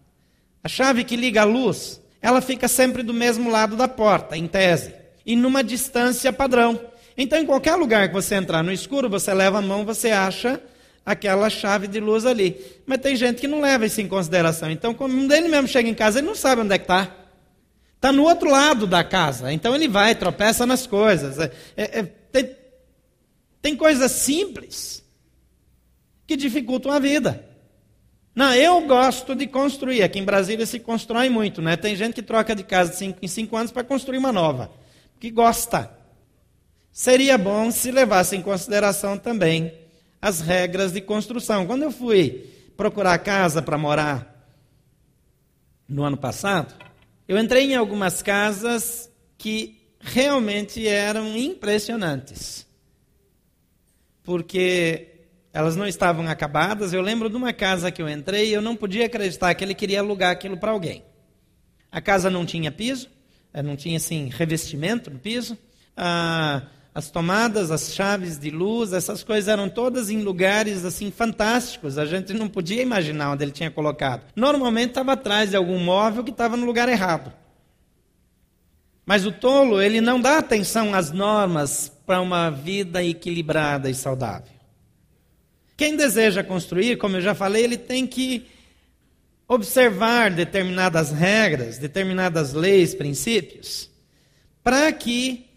A 0.62 0.68
chave 0.68 1.04
que 1.04 1.16
liga 1.16 1.40
a 1.40 1.44
luz, 1.44 2.00
ela 2.20 2.40
fica 2.40 2.68
sempre 2.68 3.02
do 3.02 3.14
mesmo 3.14 3.50
lado 3.50 3.76
da 3.76 3.88
porta, 3.88 4.36
em 4.36 4.46
tese, 4.46 4.94
e 5.24 5.34
numa 5.34 5.64
distância 5.64 6.32
padrão. 6.32 6.78
Então, 7.16 7.38
em 7.38 7.46
qualquer 7.46 7.76
lugar 7.76 8.08
que 8.08 8.14
você 8.14 8.34
entrar 8.34 8.62
no 8.62 8.72
escuro, 8.72 9.08
você 9.08 9.32
leva 9.32 9.58
a 9.58 9.62
mão, 9.62 9.84
você 9.84 10.10
acha 10.10 10.60
aquela 11.04 11.48
chave 11.48 11.86
de 11.86 11.98
luz 11.98 12.26
ali. 12.26 12.56
Mas 12.86 13.00
tem 13.00 13.16
gente 13.16 13.40
que 13.40 13.48
não 13.48 13.60
leva 13.60 13.86
isso 13.86 14.00
em 14.00 14.08
consideração. 14.08 14.70
Então, 14.70 14.92
quando 14.92 15.32
ele 15.32 15.48
mesmo 15.48 15.66
chega 15.66 15.88
em 15.88 15.94
casa, 15.94 16.18
ele 16.18 16.26
não 16.26 16.34
sabe 16.34 16.60
onde 16.60 16.74
é 16.74 16.78
que 16.78 16.84
está. 16.84 17.19
Está 18.00 18.10
no 18.12 18.22
outro 18.22 18.50
lado 18.50 18.86
da 18.86 19.04
casa. 19.04 19.52
Então 19.52 19.74
ele 19.74 19.86
vai, 19.86 20.14
tropeça 20.14 20.64
nas 20.64 20.86
coisas. 20.86 21.38
É, 21.38 21.52
é, 21.76 21.98
é, 21.98 22.02
tem, 22.02 22.56
tem 23.60 23.76
coisas 23.76 24.10
simples 24.10 25.04
que 26.26 26.34
dificultam 26.34 26.90
a 26.92 26.98
vida. 26.98 27.44
Não, 28.34 28.54
eu 28.54 28.80
gosto 28.86 29.34
de 29.34 29.46
construir. 29.46 30.02
Aqui 30.02 30.18
em 30.18 30.24
Brasília 30.24 30.64
se 30.64 30.80
constrói 30.80 31.28
muito, 31.28 31.60
né? 31.60 31.76
Tem 31.76 31.94
gente 31.94 32.14
que 32.14 32.22
troca 32.22 32.54
de 32.54 32.64
casa 32.64 32.92
de 32.92 32.96
cinco, 32.96 33.18
em 33.20 33.28
cinco 33.28 33.54
anos 33.54 33.70
para 33.70 33.84
construir 33.84 34.16
uma 34.16 34.32
nova. 34.32 34.70
Que 35.18 35.30
gosta. 35.30 35.90
Seria 36.90 37.36
bom 37.36 37.70
se 37.70 37.90
levasse 37.90 38.34
em 38.34 38.40
consideração 38.40 39.18
também 39.18 39.74
as 40.22 40.40
regras 40.40 40.90
de 40.90 41.02
construção. 41.02 41.66
Quando 41.66 41.82
eu 41.82 41.92
fui 41.92 42.48
procurar 42.78 43.18
casa 43.18 43.60
para 43.60 43.76
morar 43.76 44.48
no 45.86 46.02
ano 46.02 46.16
passado, 46.16 46.74
eu 47.30 47.38
entrei 47.38 47.62
em 47.62 47.76
algumas 47.76 48.22
casas 48.22 49.08
que 49.38 49.80
realmente 50.00 50.84
eram 50.88 51.36
impressionantes. 51.36 52.66
Porque 54.24 55.28
elas 55.52 55.76
não 55.76 55.86
estavam 55.86 56.26
acabadas. 56.26 56.92
Eu 56.92 57.00
lembro 57.00 57.30
de 57.30 57.36
uma 57.36 57.52
casa 57.52 57.92
que 57.92 58.02
eu 58.02 58.08
entrei 58.08 58.48
e 58.48 58.52
eu 58.52 58.60
não 58.60 58.74
podia 58.74 59.06
acreditar 59.06 59.54
que 59.54 59.62
ele 59.62 59.76
queria 59.76 60.00
alugar 60.00 60.32
aquilo 60.32 60.56
para 60.56 60.72
alguém. 60.72 61.04
A 61.88 62.00
casa 62.00 62.28
não 62.28 62.44
tinha 62.44 62.72
piso, 62.72 63.08
eh, 63.54 63.62
não 63.62 63.76
tinha 63.76 63.98
assim 63.98 64.28
revestimento 64.28 65.08
no 65.08 65.20
piso. 65.20 65.56
Ah, 65.96 66.66
as 66.94 67.10
tomadas, 67.10 67.70
as 67.70 67.94
chaves 67.94 68.38
de 68.38 68.50
luz, 68.50 68.92
essas 68.92 69.22
coisas 69.22 69.48
eram 69.48 69.68
todas 69.68 70.10
em 70.10 70.22
lugares 70.22 70.84
assim 70.84 71.10
fantásticos. 71.10 71.96
A 71.98 72.04
gente 72.04 72.32
não 72.32 72.48
podia 72.48 72.82
imaginar 72.82 73.32
onde 73.32 73.44
ele 73.44 73.52
tinha 73.52 73.70
colocado. 73.70 74.22
Normalmente 74.34 74.90
estava 74.90 75.12
atrás 75.12 75.50
de 75.50 75.56
algum 75.56 75.78
móvel 75.78 76.24
que 76.24 76.30
estava 76.30 76.56
no 76.56 76.66
lugar 76.66 76.88
errado. 76.88 77.32
Mas 79.06 79.24
o 79.24 79.32
tolo, 79.32 79.80
ele 79.80 80.00
não 80.00 80.20
dá 80.20 80.38
atenção 80.38 80.94
às 80.94 81.10
normas 81.10 81.90
para 82.04 82.20
uma 82.20 82.50
vida 82.50 83.02
equilibrada 83.02 83.88
e 83.88 83.94
saudável. 83.94 84.52
Quem 85.76 85.96
deseja 85.96 86.44
construir, 86.44 86.98
como 86.98 87.16
eu 87.16 87.20
já 87.20 87.34
falei, 87.34 87.64
ele 87.64 87.78
tem 87.78 88.06
que 88.06 88.46
observar 89.48 90.30
determinadas 90.30 91.10
regras, 91.10 91.78
determinadas 91.78 92.52
leis, 92.52 92.94
princípios, 92.94 93.90
para 94.62 94.92
que 94.92 95.49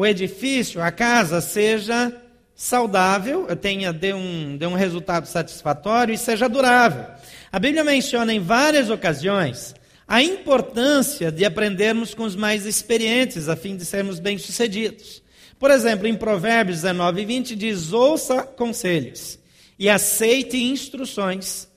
o 0.00 0.06
edifício, 0.06 0.80
a 0.80 0.90
casa, 0.90 1.42
seja 1.42 2.10
saudável, 2.54 3.54
tenha 3.54 3.92
dê 3.92 4.14
um, 4.14 4.56
dê 4.56 4.66
um 4.66 4.72
resultado 4.72 5.26
satisfatório 5.26 6.14
e 6.14 6.16
seja 6.16 6.48
durável. 6.48 7.04
A 7.52 7.58
Bíblia 7.58 7.84
menciona 7.84 8.32
em 8.32 8.40
várias 8.40 8.88
ocasiões 8.88 9.74
a 10.08 10.22
importância 10.22 11.30
de 11.30 11.44
aprendermos 11.44 12.14
com 12.14 12.22
os 12.22 12.34
mais 12.34 12.64
experientes, 12.64 13.46
a 13.46 13.54
fim 13.54 13.76
de 13.76 13.84
sermos 13.84 14.18
bem-sucedidos. 14.18 15.22
Por 15.58 15.70
exemplo, 15.70 16.06
em 16.06 16.16
Provérbios 16.16 16.78
19, 16.78 17.26
20 17.26 17.54
diz: 17.54 17.92
Ouça 17.92 18.42
conselhos 18.42 19.38
e 19.78 19.90
aceite 19.90 20.56
instruções, 20.56 21.68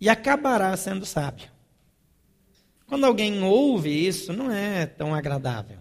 e 0.00 0.08
acabará 0.08 0.76
sendo 0.76 1.04
sábio. 1.04 1.48
Quando 2.86 3.04
alguém 3.04 3.42
ouve 3.42 4.06
isso, 4.06 4.32
não 4.32 4.52
é 4.52 4.86
tão 4.86 5.12
agradável. 5.12 5.78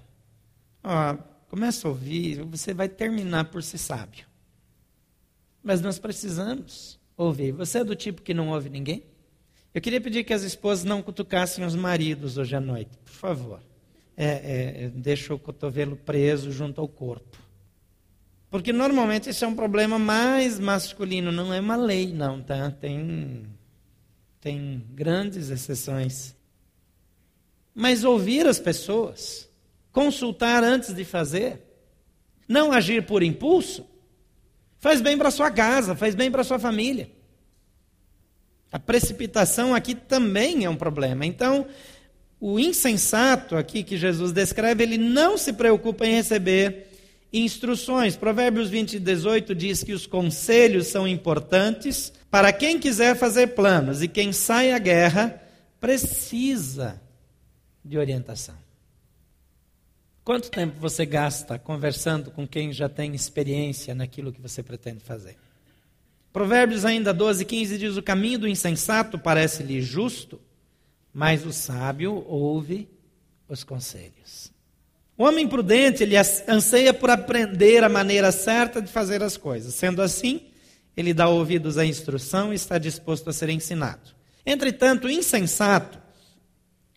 Começa 1.54 1.88
a 1.88 1.92
ouvir, 1.92 2.42
você 2.42 2.74
vai 2.74 2.90
terminar 2.90 3.46
por 3.46 3.62
ser 3.62 3.78
sábio. 3.78 4.26
Mas 5.62 5.82
nós 5.82 6.00
precisamos 6.00 7.00
ouvir. 7.16 7.52
Você 7.52 7.78
é 7.78 7.84
do 7.84 7.96
tipo 7.96 8.24
que 8.24 8.34
não 8.34 8.50
ouve 8.50 8.72
ninguém? 8.72 9.04
Eu 9.72 9.80
queria 9.80 10.02
pedir 10.02 10.24
que 10.24 10.34
as 10.34 10.42
esposas 10.42 10.84
não 10.84 11.04
cutucassem 11.04 11.64
os 11.64 11.76
maridos 11.76 12.40
hoje 12.40 12.56
à 12.56 12.60
noite, 12.60 12.98
por 13.06 13.12
favor. 13.12 13.60
É, 14.18 14.86
é, 14.86 14.90
deixa 14.96 15.32
o 15.32 15.38
cotovelo 15.38 15.96
preso 15.96 16.52
junto 16.52 16.82
ao 16.82 16.88
corpo. 16.88 17.38
Porque 18.50 18.74
normalmente 18.74 19.30
esse 19.30 19.46
é 19.46 19.48
um 19.48 19.56
problema 19.56 20.00
mais 20.00 20.60
masculino, 20.60 21.32
não 21.32 21.54
é 21.54 21.60
uma 21.60 21.76
lei, 21.76 22.12
não, 22.12 22.42
tá? 22.42 22.72
Tem, 22.72 23.46
tem 24.42 24.84
grandes 24.90 25.52
exceções. 25.52 26.36
Mas 27.76 28.04
ouvir 28.04 28.48
as 28.48 28.60
pessoas, 28.60 29.53
consultar 29.94 30.64
antes 30.64 30.94
de 30.94 31.06
fazer, 31.06 31.62
não 32.48 32.74
agir 32.74 33.06
por 33.06 33.24
impulso, 33.24 33.88
faz 34.80 35.00
bem 35.00 35.18
para 35.18 35.32
sua 35.32 35.50
casa, 35.50 35.96
faz 35.96 36.16
bem 36.16 36.30
para 36.30 36.44
sua 36.44 36.60
família. 36.60 37.10
A 38.72 38.80
precipitação 38.80 39.74
aqui 39.74 39.94
também 39.94 40.66
é 40.66 40.70
um 40.70 40.76
problema. 40.76 41.26
Então, 41.26 41.68
o 42.40 42.60
insensato 42.60 43.56
aqui 43.56 43.84
que 43.84 43.96
Jesus 43.96 44.32
descreve, 44.32 44.84
ele 44.84 44.98
não 44.98 45.38
se 45.38 45.54
preocupa 45.54 46.06
em 46.08 46.16
receber 46.16 46.88
instruções. 47.32 48.18
Provérbios 48.18 48.70
20, 48.70 49.00
18 49.00 49.54
diz 49.54 49.84
que 49.84 49.94
os 49.94 50.08
conselhos 50.08 50.88
são 50.88 51.08
importantes 51.08 52.12
para 52.32 52.52
quem 52.52 52.80
quiser 52.80 53.16
fazer 53.16 53.48
planos 53.50 54.02
e 54.02 54.08
quem 54.08 54.34
sai 54.34 54.72
à 54.72 54.80
guerra 54.80 55.40
precisa 55.80 57.00
de 57.86 57.98
orientação. 57.98 58.63
Quanto 60.24 60.50
tempo 60.50 60.80
você 60.80 61.06
gasta 61.06 61.60
conversando 61.60 62.32
com 62.32 62.48
quem 62.48 62.72
já 62.72 62.88
tem 62.88 63.14
experiência 63.14 63.94
naquilo 63.94 64.32
que 64.32 64.40
você 64.40 64.64
pretende 64.64 65.04
fazer? 65.04 65.38
Provérbios 66.32 66.86
ainda 66.86 67.14
12, 67.14 67.44
15 67.44 67.78
diz: 67.78 67.98
O 67.98 68.02
caminho 68.02 68.40
do 68.40 68.48
insensato 68.48 69.20
parece-lhe 69.20 69.82
justo, 69.82 70.40
mas 71.14 71.46
o 71.46 71.52
sábio 71.52 72.26
ouve 72.28 72.90
os 73.50 73.66
conselhos. 73.66 74.52
O 75.18 75.26
homem 75.26 75.48
prudente, 75.48 76.04
ele 76.04 76.16
anseia 76.48 76.94
por 76.94 77.10
aprender 77.10 77.84
a 77.84 77.90
maneira 77.90 78.32
certa 78.32 78.82
de 78.82 78.92
fazer 78.92 79.22
as 79.22 79.38
coisas. 79.38 79.76
Sendo 79.76 80.02
assim, 80.02 80.48
ele 80.96 81.14
dá 81.14 81.28
ouvidos 81.28 81.78
à 81.78 81.86
instrução 81.86 82.52
e 82.52 82.56
está 82.56 82.78
disposto 82.78 83.30
a 83.30 83.34
ser 83.34 83.50
ensinado. 83.50 84.12
Entretanto, 84.46 85.06
o 85.06 85.12
insensato, 85.12 86.00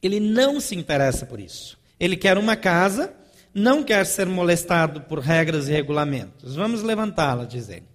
ele 0.02 0.20
não 0.20 0.60
se 0.60 0.74
interessa 0.74 1.26
por 1.26 1.40
isso. 1.40 1.75
Ele 1.98 2.16
quer 2.16 2.38
uma 2.38 2.56
casa, 2.56 3.14
não 3.54 3.82
quer 3.82 4.04
ser 4.04 4.26
molestado 4.26 5.00
por 5.02 5.18
regras 5.18 5.68
e 5.68 5.72
regulamentos. 5.72 6.54
Vamos 6.56 6.82
levantá-la, 6.82 7.44
diz 7.44 7.68
ele. 7.68 7.87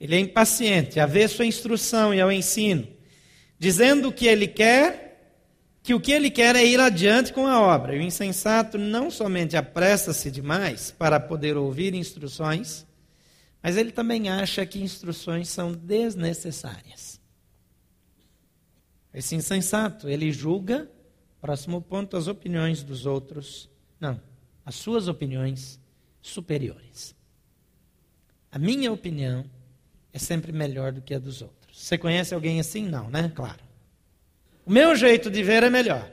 Ele 0.00 0.16
é 0.16 0.18
impaciente, 0.18 0.98
a 0.98 1.06
ver 1.06 1.28
sua 1.28 1.44
instrução 1.44 2.14
e 2.14 2.20
ao 2.20 2.32
ensino, 2.32 2.88
dizendo 3.58 4.10
que 4.10 4.26
ele 4.26 4.46
quer 4.46 5.10
que 5.82 5.94
o 5.94 6.00
que 6.00 6.12
ele 6.12 6.30
quer 6.30 6.56
é 6.56 6.64
ir 6.64 6.78
adiante 6.78 7.32
com 7.32 7.46
a 7.46 7.60
obra. 7.60 7.94
E 7.94 7.98
o 7.98 8.02
insensato 8.02 8.78
não 8.78 9.10
somente 9.10 9.56
apressa-se 9.56 10.30
demais 10.30 10.90
para 10.90 11.18
poder 11.18 11.56
ouvir 11.56 11.94
instruções, 11.94 12.86
mas 13.62 13.76
ele 13.76 13.90
também 13.90 14.28
acha 14.28 14.64
que 14.64 14.82
instruções 14.82 15.48
são 15.48 15.72
desnecessárias. 15.72 17.20
Esse 19.12 19.34
insensato, 19.34 20.08
ele 20.08 20.30
julga, 20.30 20.88
próximo 21.40 21.80
ponto, 21.80 22.16
as 22.16 22.26
opiniões 22.26 22.82
dos 22.82 23.06
outros. 23.06 23.70
Não, 23.98 24.20
as 24.64 24.74
suas 24.74 25.08
opiniões 25.08 25.80
superiores. 26.20 27.14
A 28.52 28.58
minha 28.58 28.92
opinião 28.92 29.44
é 30.12 30.18
sempre 30.18 30.52
melhor 30.52 30.92
do 30.92 31.00
que 31.00 31.14
a 31.14 31.18
dos 31.18 31.40
outros. 31.40 31.78
Você 31.78 31.96
conhece 31.96 32.34
alguém 32.34 32.60
assim? 32.60 32.86
Não, 32.86 33.08
né? 33.08 33.30
Claro. 33.34 33.60
O 34.66 34.70
meu 34.70 34.94
jeito 34.94 35.30
de 35.30 35.42
ver 35.42 35.62
é 35.62 35.70
melhor. 35.70 36.10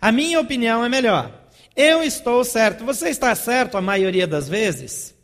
A 0.00 0.12
minha 0.12 0.38
opinião 0.38 0.84
é 0.84 0.88
melhor. 0.88 1.48
Eu 1.74 2.02
estou 2.02 2.44
certo. 2.44 2.84
Você 2.84 3.08
está 3.08 3.34
certo 3.34 3.76
a 3.76 3.80
maioria 3.80 4.26
das 4.26 4.48
vezes? 4.48 5.14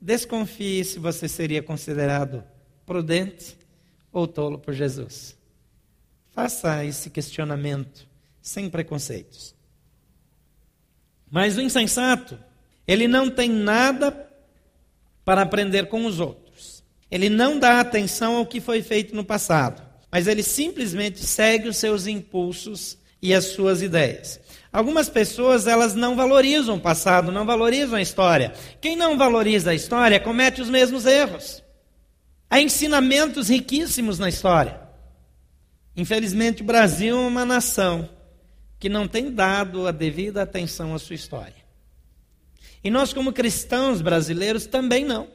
Desconfie 0.00 0.84
se 0.84 0.98
você 0.98 1.28
seria 1.28 1.62
considerado 1.62 2.44
prudente 2.84 3.56
ou 4.12 4.26
tolo 4.26 4.58
por 4.58 4.72
Jesus. 4.72 5.36
Faça 6.30 6.84
esse 6.84 7.10
questionamento 7.10 8.05
sem 8.48 8.70
preconceitos. 8.70 9.54
Mas 11.30 11.56
o 11.56 11.60
insensato, 11.60 12.38
ele 12.86 13.08
não 13.08 13.30
tem 13.30 13.48
nada 13.50 14.28
para 15.24 15.42
aprender 15.42 15.88
com 15.88 16.06
os 16.06 16.20
outros. 16.20 16.84
Ele 17.10 17.28
não 17.28 17.58
dá 17.58 17.80
atenção 17.80 18.36
ao 18.36 18.46
que 18.46 18.60
foi 18.60 18.82
feito 18.82 19.14
no 19.14 19.24
passado 19.24 19.86
mas 20.16 20.26
ele 20.26 20.42
simplesmente 20.42 21.22
segue 21.24 21.68
os 21.68 21.76
seus 21.76 22.06
impulsos 22.06 22.96
e 23.20 23.34
as 23.34 23.46
suas 23.46 23.82
ideias. 23.82 24.40
Algumas 24.72 25.10
pessoas, 25.10 25.66
elas 25.66 25.94
não 25.94 26.16
valorizam 26.16 26.76
o 26.76 26.80
passado, 26.80 27.32
não 27.32 27.44
valorizam 27.44 27.98
a 27.98 28.00
história. 28.00 28.54
Quem 28.80 28.96
não 28.96 29.18
valoriza 29.18 29.72
a 29.72 29.74
história 29.74 30.18
comete 30.18 30.62
os 30.62 30.70
mesmos 30.70 31.04
erros. 31.04 31.62
Há 32.48 32.60
ensinamentos 32.60 33.50
riquíssimos 33.50 34.18
na 34.18 34.30
história. 34.30 34.80
Infelizmente, 35.94 36.62
o 36.62 36.66
Brasil 36.66 37.14
é 37.14 37.26
uma 37.26 37.44
nação 37.44 38.08
que 38.78 38.88
não 38.88 39.08
tem 39.08 39.32
dado 39.32 39.86
a 39.86 39.92
devida 39.92 40.42
atenção 40.42 40.94
à 40.94 40.98
sua 40.98 41.14
história. 41.14 41.66
E 42.82 42.90
nós, 42.90 43.12
como 43.12 43.32
cristãos 43.32 44.00
brasileiros, 44.00 44.66
também 44.66 45.04
não. 45.04 45.28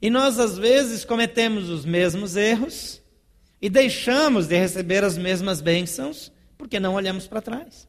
E 0.00 0.10
nós, 0.10 0.38
às 0.38 0.56
vezes, 0.56 1.04
cometemos 1.04 1.68
os 1.68 1.84
mesmos 1.84 2.36
erros 2.36 3.00
e 3.60 3.68
deixamos 3.68 4.46
de 4.46 4.56
receber 4.56 5.02
as 5.04 5.16
mesmas 5.16 5.60
bênçãos 5.60 6.30
porque 6.56 6.78
não 6.78 6.94
olhamos 6.94 7.26
para 7.26 7.42
trás. 7.42 7.88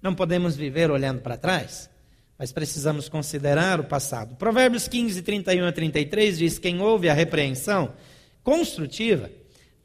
Não 0.00 0.14
podemos 0.14 0.56
viver 0.56 0.90
olhando 0.90 1.20
para 1.20 1.36
trás, 1.36 1.90
mas 2.38 2.52
precisamos 2.52 3.08
considerar 3.08 3.80
o 3.80 3.84
passado. 3.84 4.36
Provérbios 4.36 4.86
15, 4.86 5.22
31 5.22 5.66
a 5.66 5.72
33 5.72 6.38
diz: 6.38 6.58
Quem 6.58 6.80
ouve 6.80 7.08
a 7.08 7.14
repreensão 7.14 7.94
construtiva 8.42 9.30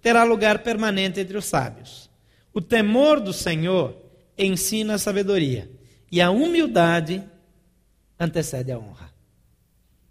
terá 0.02 0.24
lugar 0.24 0.60
permanente 0.60 1.20
entre 1.20 1.38
os 1.38 1.46
sábios. 1.46 2.10
O 2.54 2.62
temor 2.62 3.20
do 3.20 3.34
Senhor 3.34 3.98
ensina 4.38 4.96
a 4.96 4.98
sabedoria, 5.00 5.70
e 6.12 6.22
a 6.22 6.30
humildade 6.30 7.24
antecede 8.20 8.72
a 8.72 8.78
honra. 8.78 9.12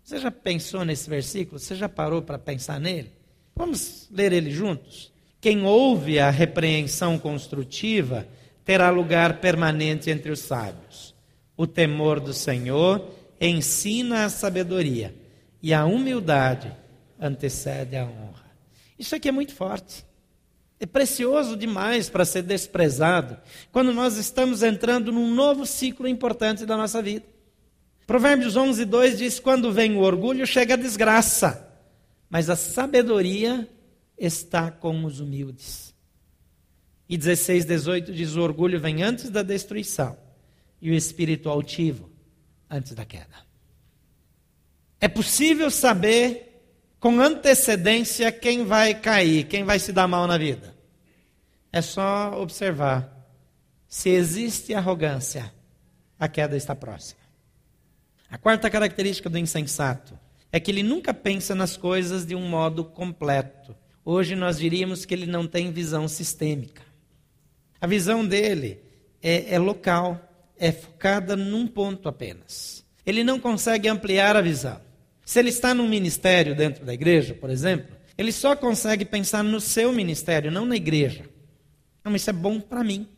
Você 0.03 0.19
já 0.19 0.31
pensou 0.31 0.85
nesse 0.85 1.09
versículo? 1.09 1.59
Você 1.59 1.77
já 1.77 1.89
parou 1.89 2.21
para 2.21 2.39
pensar 2.39 2.81
nele? 2.81 3.13
Vamos 3.55 4.09
ler 4.11 4.33
ele 4.33 4.51
juntos? 4.51 5.13
Quem 5.41 5.65
ouve 5.65 6.19
a 6.19 6.31
repreensão 6.31 7.19
construtiva 7.19 8.27
terá 8.65 8.91
lugar 8.91 9.41
permanente 9.41 10.11
entre 10.11 10.31
os 10.31 10.41
sábios. 10.41 11.15
O 11.57 11.67
temor 11.67 12.21
do 12.21 12.33
Senhor 12.33 13.09
ensina 13.41 14.25
a 14.25 14.29
sabedoria, 14.29 15.15
e 15.63 15.73
a 15.73 15.85
humildade 15.85 16.73
antecede 17.21 17.97
a 17.97 18.05
honra. 18.05 18.53
Isso 18.99 19.15
aqui 19.15 19.29
é 19.29 19.33
muito 19.33 19.55
forte. 19.55 20.05
É 20.83 20.87
precioso 20.87 21.57
demais 21.57 22.11
para 22.11 22.25
ser 22.25 22.43
desprezado 22.43 23.39
quando 23.71 23.95
nós 23.95 24.17
estamos 24.17 24.65
entrando 24.65 25.13
num 25.13 25.33
novo 25.33 25.65
ciclo 25.65 26.09
importante 26.09 26.67
da 26.67 26.77
nossa 26.77 27.01
vida. 27.01 27.25
Provérbios 28.05 28.57
11, 28.57 28.85
2 28.87 29.17
diz: 29.17 29.39
Quando 29.39 29.73
vem 29.73 29.95
o 29.95 30.01
orgulho, 30.01 30.45
chega 30.45 30.75
a 30.75 30.77
desgraça, 30.77 31.73
mas 32.29 32.51
a 32.51 32.57
sabedoria 32.57 33.69
está 34.19 34.73
com 34.73 35.05
os 35.05 35.21
humildes. 35.21 35.95
E 37.09 37.17
16, 37.17 37.65
18 37.65 38.13
diz: 38.13 38.35
O 38.35 38.41
orgulho 38.41 38.81
vem 38.81 39.05
antes 39.05 39.31
da 39.31 39.45
destruição, 39.45 40.19
e 40.81 40.91
o 40.91 40.95
espírito 40.95 41.49
altivo 41.49 42.11
antes 42.69 42.93
da 42.93 43.05
queda. 43.05 43.47
É 45.01 45.07
possível 45.07 45.71
saber 45.71 46.61
com 46.99 47.21
antecedência 47.21 48.33
quem 48.33 48.65
vai 48.65 48.95
cair, 48.95 49.45
quem 49.45 49.63
vai 49.63 49.79
se 49.79 49.93
dar 49.93 50.09
mal 50.09 50.27
na 50.27 50.37
vida. 50.37 50.72
É 51.73 51.81
só 51.81 52.39
observar. 52.39 53.11
Se 53.89 54.11
existe 54.11 54.75
arrogância, 54.75 55.53
a 56.19 56.29
queda 56.29 56.57
está 56.57 56.75
próxima. 56.75 57.21
A 58.31 58.37
quarta 58.37 58.69
característica 58.71 59.31
do 59.31 59.39
insensato 59.39 60.19
é 60.51 60.61
que 60.61 60.71
ele 60.71 60.83
nunca 60.83 61.15
pensa 61.15 61.55
nas 61.55 61.77
coisas 61.77 62.27
de 62.27 62.35
um 62.35 62.47
modo 62.47 62.85
completo. 62.85 63.75
Hoje 64.05 64.37
nós 64.37 64.59
diríamos 64.59 65.05
que 65.05 65.15
ele 65.15 65.27
não 65.27 65.47
tem 65.47 65.73
visão 65.73 66.07
sistêmica. 66.07 66.83
A 67.81 67.87
visão 67.87 68.27
dele 68.27 68.79
é, 69.23 69.55
é 69.55 69.59
local, 69.59 70.21
é 70.59 70.71
focada 70.71 71.35
num 71.35 71.67
ponto 71.67 72.09
apenas. 72.09 72.85
Ele 73.05 73.25
não 73.25 73.41
consegue 73.41 73.89
ampliar 73.89 74.37
a 74.37 74.43
visão. 74.43 74.81
Se 75.25 75.39
ele 75.39 75.49
está 75.49 75.73
num 75.73 75.89
ministério 75.89 76.55
dentro 76.55 76.85
da 76.85 76.93
igreja, 76.93 77.35
por 77.35 77.49
exemplo, 77.49 77.97
ele 78.19 78.31
só 78.31 78.55
consegue 78.55 79.05
pensar 79.05 79.43
no 79.43 79.61
seu 79.61 79.93
ministério, 79.93 80.51
não 80.51 80.67
na 80.67 80.77
igreja. 80.77 81.32
Não, 82.05 82.15
isso 82.17 82.31
é 82.31 82.33
bom 82.33 82.61
para 82.61 82.83
mim. 82.83 83.09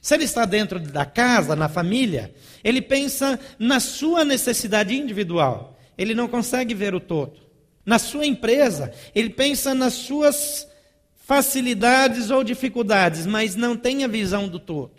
Se 0.00 0.14
ele 0.14 0.24
está 0.24 0.44
dentro 0.44 0.78
da 0.78 1.04
casa, 1.04 1.56
na 1.56 1.68
família, 1.68 2.32
ele 2.62 2.80
pensa 2.80 3.38
na 3.58 3.80
sua 3.80 4.24
necessidade 4.24 4.96
individual. 4.96 5.78
Ele 5.96 6.14
não 6.14 6.28
consegue 6.28 6.74
ver 6.74 6.94
o 6.94 7.00
todo. 7.00 7.40
Na 7.84 7.98
sua 7.98 8.26
empresa, 8.26 8.92
ele 9.14 9.30
pensa 9.30 9.74
nas 9.74 9.94
suas 9.94 10.68
facilidades 11.16 12.30
ou 12.30 12.44
dificuldades, 12.44 13.26
mas 13.26 13.56
não 13.56 13.76
tem 13.76 14.04
a 14.04 14.08
visão 14.08 14.48
do 14.48 14.58
todo. 14.58 14.92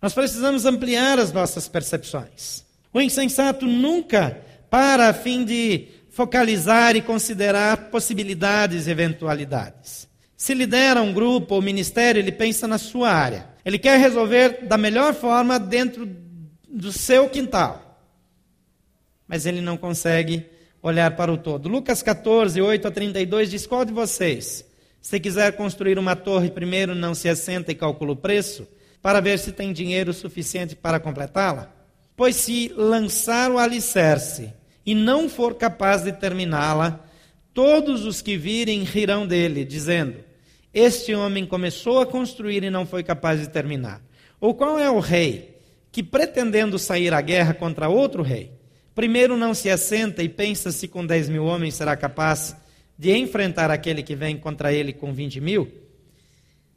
Nós 0.00 0.12
precisamos 0.12 0.66
ampliar 0.66 1.18
as 1.18 1.32
nossas 1.32 1.68
percepções. 1.68 2.64
O 2.92 3.00
insensato 3.00 3.66
nunca 3.66 4.40
para 4.68 5.08
a 5.08 5.12
fim 5.12 5.44
de 5.44 5.88
focalizar 6.10 6.94
e 6.94 7.02
considerar 7.02 7.90
possibilidades 7.90 8.86
e 8.86 8.90
eventualidades. 8.90 10.08
Se 10.42 10.54
lidera 10.54 11.00
um 11.00 11.12
grupo 11.12 11.54
ou 11.54 11.62
ministério, 11.62 12.18
ele 12.18 12.32
pensa 12.32 12.66
na 12.66 12.76
sua 12.76 13.12
área. 13.12 13.46
Ele 13.64 13.78
quer 13.78 13.96
resolver 13.96 14.66
da 14.66 14.76
melhor 14.76 15.14
forma 15.14 15.56
dentro 15.56 16.04
do 16.68 16.90
seu 16.90 17.28
quintal. 17.28 18.04
Mas 19.28 19.46
ele 19.46 19.60
não 19.60 19.76
consegue 19.76 20.44
olhar 20.82 21.14
para 21.14 21.32
o 21.32 21.38
todo. 21.38 21.68
Lucas 21.68 22.02
14, 22.02 22.60
8 22.60 22.88
a 22.88 22.90
32 22.90 23.52
diz: 23.52 23.68
Qual 23.68 23.84
de 23.84 23.92
vocês, 23.92 24.64
se 25.00 25.20
quiser 25.20 25.52
construir 25.52 25.96
uma 25.96 26.16
torre, 26.16 26.50
primeiro 26.50 26.92
não 26.92 27.14
se 27.14 27.28
assenta 27.28 27.70
e 27.70 27.76
calcula 27.76 28.10
o 28.10 28.16
preço, 28.16 28.66
para 29.00 29.20
ver 29.20 29.38
se 29.38 29.52
tem 29.52 29.72
dinheiro 29.72 30.12
suficiente 30.12 30.74
para 30.74 30.98
completá-la? 30.98 31.72
Pois 32.16 32.34
se 32.34 32.72
lançar 32.76 33.48
o 33.48 33.58
alicerce 33.58 34.52
e 34.84 34.92
não 34.92 35.28
for 35.28 35.54
capaz 35.54 36.02
de 36.02 36.10
terminá-la, 36.10 36.98
todos 37.54 38.04
os 38.04 38.20
que 38.20 38.36
virem 38.36 38.82
rirão 38.82 39.24
dele, 39.24 39.64
dizendo: 39.64 40.31
Este 40.72 41.14
homem 41.14 41.44
começou 41.44 42.00
a 42.00 42.06
construir 42.06 42.64
e 42.64 42.70
não 42.70 42.86
foi 42.86 43.02
capaz 43.02 43.40
de 43.40 43.48
terminar. 43.48 44.00
Ou 44.40 44.54
qual 44.54 44.78
é 44.78 44.90
o 44.90 45.00
rei 45.00 45.60
que, 45.90 46.02
pretendendo 46.02 46.78
sair 46.78 47.12
à 47.12 47.20
guerra 47.20 47.52
contra 47.52 47.88
outro 47.88 48.22
rei, 48.22 48.52
primeiro 48.94 49.36
não 49.36 49.52
se 49.52 49.68
assenta 49.68 50.22
e 50.22 50.28
pensa 50.28 50.72
se 50.72 50.88
com 50.88 51.04
10 51.04 51.28
mil 51.28 51.44
homens 51.44 51.74
será 51.74 51.94
capaz 51.96 52.56
de 52.98 53.14
enfrentar 53.16 53.70
aquele 53.70 54.02
que 54.02 54.16
vem 54.16 54.38
contra 54.38 54.72
ele 54.72 54.92
com 54.92 55.12
20 55.12 55.40
mil? 55.40 55.70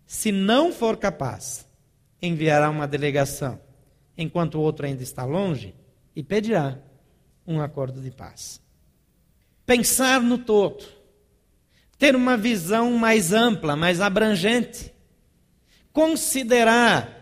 Se 0.06 0.32
não 0.32 0.72
for 0.72 0.98
capaz, 0.98 1.66
enviará 2.22 2.70
uma 2.70 2.88
delegação, 2.88 3.60
enquanto 4.18 4.56
o 4.56 4.62
outro 4.62 4.86
ainda 4.86 5.04
está 5.04 5.24
longe, 5.24 5.74
e 6.16 6.22
pedirá 6.22 6.80
um 7.48 7.62
acordo 7.62 8.02
de 8.02 8.12
paz. 8.12 8.62
Pensar 9.66 10.22
no 10.22 10.38
todo, 10.38 10.84
ter 11.98 12.16
uma 12.16 12.36
visão 12.36 12.92
mais 12.92 13.32
ampla, 13.32 13.76
mais 13.76 14.02
abrangente, 14.02 14.92
considerar 15.94 17.16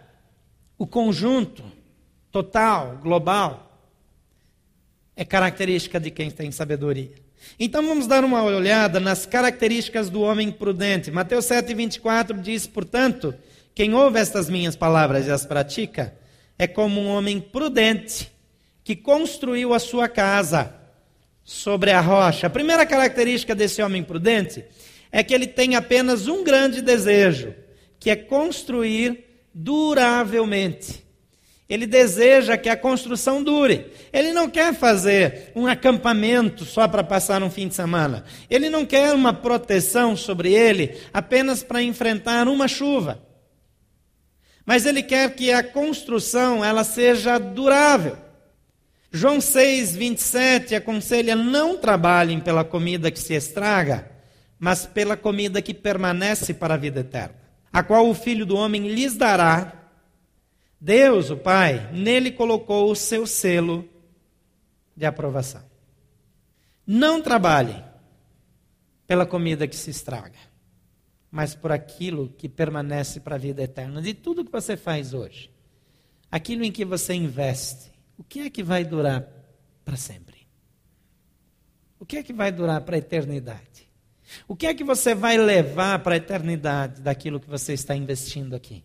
o 0.77 0.87
conjunto 0.87 1.63
total, 2.31 2.97
global, 2.97 3.87
é 5.15 5.23
característica 5.23 5.99
de 5.99 6.09
quem 6.09 6.31
tem 6.31 6.51
sabedoria. 6.51 7.13
Então 7.59 7.85
vamos 7.85 8.07
dar 8.07 8.23
uma 8.23 8.41
olhada 8.41 8.99
nas 8.99 9.25
características 9.25 10.09
do 10.09 10.21
homem 10.21 10.51
prudente. 10.51 11.11
Mateus 11.11 11.45
7,24 11.45 12.41
diz, 12.41 12.65
portanto, 12.65 13.35
quem 13.75 13.93
ouve 13.93 14.19
estas 14.19 14.49
minhas 14.49 14.75
palavras 14.75 15.27
e 15.27 15.31
as 15.31 15.45
pratica, 15.45 16.15
é 16.57 16.67
como 16.67 17.01
um 17.01 17.07
homem 17.07 17.39
prudente 17.39 18.31
que 18.83 18.95
construiu 18.95 19.73
a 19.73 19.79
sua 19.79 20.07
casa 20.07 20.73
sobre 21.43 21.91
a 21.91 21.99
rocha. 21.99 22.47
A 22.47 22.49
primeira 22.49 22.85
característica 22.85 23.53
desse 23.53 23.81
homem 23.81 24.03
prudente 24.03 24.63
é 25.11 25.23
que 25.23 25.33
ele 25.33 25.47
tem 25.47 25.75
apenas 25.75 26.27
um 26.27 26.43
grande 26.43 26.81
desejo, 26.81 27.53
que 27.99 28.09
é 28.09 28.15
construir 28.15 29.23
duravelmente. 29.53 31.03
Ele 31.69 31.87
deseja 31.87 32.57
que 32.57 32.69
a 32.69 32.75
construção 32.75 33.41
dure. 33.41 33.87
Ele 34.11 34.33
não 34.33 34.49
quer 34.49 34.73
fazer 34.73 35.51
um 35.55 35.65
acampamento 35.65 36.65
só 36.65 36.87
para 36.87 37.03
passar 37.03 37.41
um 37.41 37.49
fim 37.49 37.67
de 37.67 37.73
semana. 37.73 38.25
Ele 38.49 38.69
não 38.69 38.85
quer 38.85 39.13
uma 39.13 39.33
proteção 39.33 40.15
sobre 40.15 40.53
ele 40.53 40.97
apenas 41.13 41.63
para 41.63 41.81
enfrentar 41.81 42.47
uma 42.47 42.67
chuva. 42.67 43.23
Mas 44.65 44.85
ele 44.85 45.01
quer 45.01 45.33
que 45.35 45.51
a 45.51 45.63
construção 45.63 46.63
ela 46.63 46.83
seja 46.83 47.37
durável. 47.37 48.17
João 49.15 49.39
6, 49.39 49.95
27 49.95 50.73
aconselha: 50.73 51.35
não 51.35 51.77
trabalhem 51.77 52.39
pela 52.39 52.65
comida 52.65 53.11
que 53.11 53.19
se 53.19 53.35
estraga, 53.35 54.11
mas 54.57 54.87
pela 54.87 55.15
comida 55.15 55.61
que 55.61 55.71
permanece 55.71 56.51
para 56.51 56.73
a 56.73 56.77
vida 56.77 57.01
eterna, 57.01 57.35
a 57.71 57.83
qual 57.83 58.09
o 58.09 58.15
Filho 58.15 58.43
do 58.43 58.55
Homem 58.55 58.87
lhes 58.87 59.15
dará. 59.15 59.91
Deus, 60.81 61.29
o 61.29 61.37
Pai, 61.37 61.91
nele 61.93 62.31
colocou 62.31 62.89
o 62.89 62.95
seu 62.95 63.27
selo 63.27 63.87
de 64.97 65.05
aprovação. 65.05 65.63
Não 66.85 67.21
trabalhem 67.21 67.83
pela 69.05 69.27
comida 69.27 69.67
que 69.67 69.75
se 69.75 69.91
estraga, 69.91 70.39
mas 71.29 71.53
por 71.53 71.71
aquilo 71.71 72.29
que 72.35 72.49
permanece 72.49 73.19
para 73.19 73.35
a 73.35 73.39
vida 73.39 73.61
eterna. 73.61 74.01
De 74.01 74.15
tudo 74.15 74.43
que 74.43 74.51
você 74.51 74.75
faz 74.75 75.13
hoje, 75.13 75.51
aquilo 76.31 76.63
em 76.63 76.71
que 76.71 76.83
você 76.83 77.13
investe, 77.13 77.92
o 78.17 78.23
que 78.23 78.41
é 78.41 78.49
que 78.49 78.63
vai 78.63 78.83
durar 78.83 79.25
para 79.83 79.95
sempre? 79.95 80.47
O 81.99 82.05
que 82.05 82.17
é 82.17 82.23
que 82.23 82.33
vai 82.33 82.51
durar 82.51 82.81
para 82.81 82.95
a 82.95 82.99
eternidade? 82.99 83.89
O 84.47 84.55
que 84.55 84.67
é 84.67 84.73
que 84.73 84.83
você 84.83 85.13
vai 85.15 85.37
levar 85.37 85.99
para 85.99 86.15
a 86.15 86.17
eternidade 86.17 87.01
daquilo 87.01 87.39
que 87.39 87.49
você 87.49 87.73
está 87.73 87.95
investindo 87.95 88.55
aqui? 88.55 88.83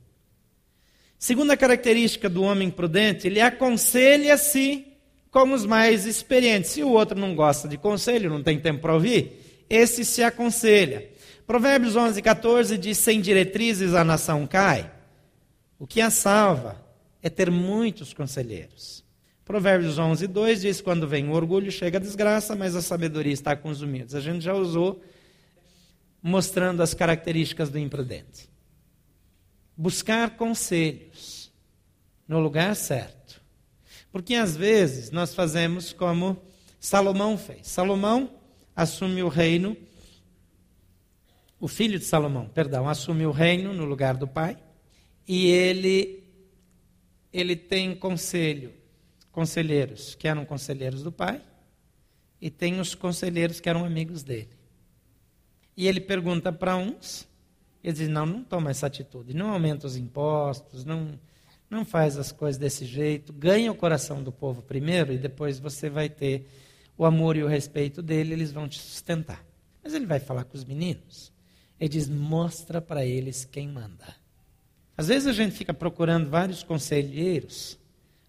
Segunda 1.18 1.56
característica 1.56 2.28
do 2.28 2.42
homem 2.42 2.70
prudente, 2.70 3.26
ele 3.26 3.40
aconselha-se 3.40 4.86
com 5.30 5.52
os 5.52 5.66
mais 5.66 6.06
experientes. 6.06 6.70
Se 6.70 6.82
o 6.82 6.90
outro 6.90 7.18
não 7.18 7.34
gosta 7.34 7.66
de 7.66 7.76
conselho, 7.76 8.30
não 8.30 8.42
tem 8.42 8.60
tempo 8.60 8.80
para 8.80 8.94
ouvir, 8.94 9.64
esse 9.68 10.04
se 10.04 10.22
aconselha. 10.22 11.10
Provérbios 11.46 11.96
11, 11.96 12.22
14 12.22 12.78
diz: 12.78 12.98
Sem 12.98 13.20
diretrizes 13.20 13.94
a 13.94 14.04
nação 14.04 14.46
cai. 14.46 14.90
O 15.78 15.86
que 15.86 16.00
a 16.00 16.10
salva 16.10 16.84
é 17.22 17.28
ter 17.28 17.50
muitos 17.50 18.12
conselheiros. 18.12 19.04
Provérbios 19.48 19.98
11, 19.98 20.26
2 20.26 20.60
diz: 20.60 20.80
Quando 20.82 21.08
vem 21.08 21.26
o 21.26 21.32
orgulho, 21.32 21.72
chega 21.72 21.96
a 21.96 22.00
desgraça, 22.00 22.54
mas 22.54 22.76
a 22.76 22.82
sabedoria 22.82 23.32
está 23.32 23.56
com 23.56 23.70
os 23.70 23.80
humildes. 23.80 24.14
A 24.14 24.20
gente 24.20 24.44
já 24.44 24.52
usou 24.52 25.02
mostrando 26.22 26.82
as 26.82 26.92
características 26.92 27.70
do 27.70 27.78
imprudente. 27.78 28.46
Buscar 29.74 30.36
conselhos 30.36 31.50
no 32.28 32.38
lugar 32.40 32.76
certo. 32.76 33.40
Porque 34.12 34.34
às 34.34 34.54
vezes 34.54 35.10
nós 35.10 35.34
fazemos 35.34 35.94
como 35.94 36.36
Salomão 36.78 37.38
fez. 37.38 37.68
Salomão 37.68 38.30
assume 38.76 39.22
o 39.22 39.28
reino, 39.28 39.74
o 41.58 41.68
filho 41.68 41.98
de 41.98 42.04
Salomão, 42.04 42.50
perdão, 42.50 42.86
assume 42.86 43.24
o 43.24 43.30
reino 43.30 43.72
no 43.72 43.86
lugar 43.86 44.14
do 44.14 44.28
pai, 44.28 44.58
e 45.26 45.46
ele 45.46 46.22
ele 47.32 47.56
tem 47.56 47.94
conselho, 47.94 48.77
conselheiros 49.38 50.16
que 50.16 50.26
eram 50.26 50.44
conselheiros 50.44 51.04
do 51.04 51.12
pai, 51.12 51.40
e 52.40 52.50
tem 52.50 52.80
os 52.80 52.96
conselheiros 52.96 53.60
que 53.60 53.68
eram 53.68 53.84
amigos 53.84 54.24
dele. 54.24 54.50
E 55.76 55.86
ele 55.86 56.00
pergunta 56.00 56.52
para 56.52 56.74
uns, 56.74 57.24
ele 57.84 57.92
diz: 57.92 58.08
não, 58.08 58.26
não 58.26 58.42
toma 58.42 58.70
essa 58.70 58.88
atitude, 58.88 59.36
não 59.36 59.50
aumenta 59.50 59.86
os 59.86 59.96
impostos, 59.96 60.84
não, 60.84 61.16
não 61.70 61.84
faz 61.84 62.18
as 62.18 62.32
coisas 62.32 62.58
desse 62.58 62.84
jeito, 62.84 63.32
ganha 63.32 63.70
o 63.70 63.76
coração 63.76 64.24
do 64.24 64.32
povo 64.32 64.60
primeiro 64.60 65.12
e 65.12 65.18
depois 65.18 65.60
você 65.60 65.88
vai 65.88 66.08
ter 66.08 66.44
o 66.96 67.04
amor 67.04 67.36
e 67.36 67.44
o 67.44 67.46
respeito 67.46 68.02
dele, 68.02 68.32
eles 68.32 68.50
vão 68.50 68.66
te 68.66 68.80
sustentar. 68.80 69.46
Mas 69.84 69.94
ele 69.94 70.04
vai 70.04 70.18
falar 70.18 70.42
com 70.42 70.56
os 70.56 70.64
meninos. 70.64 71.32
Ele 71.78 71.88
diz: 71.88 72.08
mostra 72.08 72.80
para 72.80 73.06
eles 73.06 73.44
quem 73.44 73.68
manda. 73.68 74.16
Às 74.96 75.06
vezes 75.06 75.28
a 75.28 75.32
gente 75.32 75.54
fica 75.54 75.72
procurando 75.72 76.28
vários 76.28 76.64
conselheiros 76.64 77.77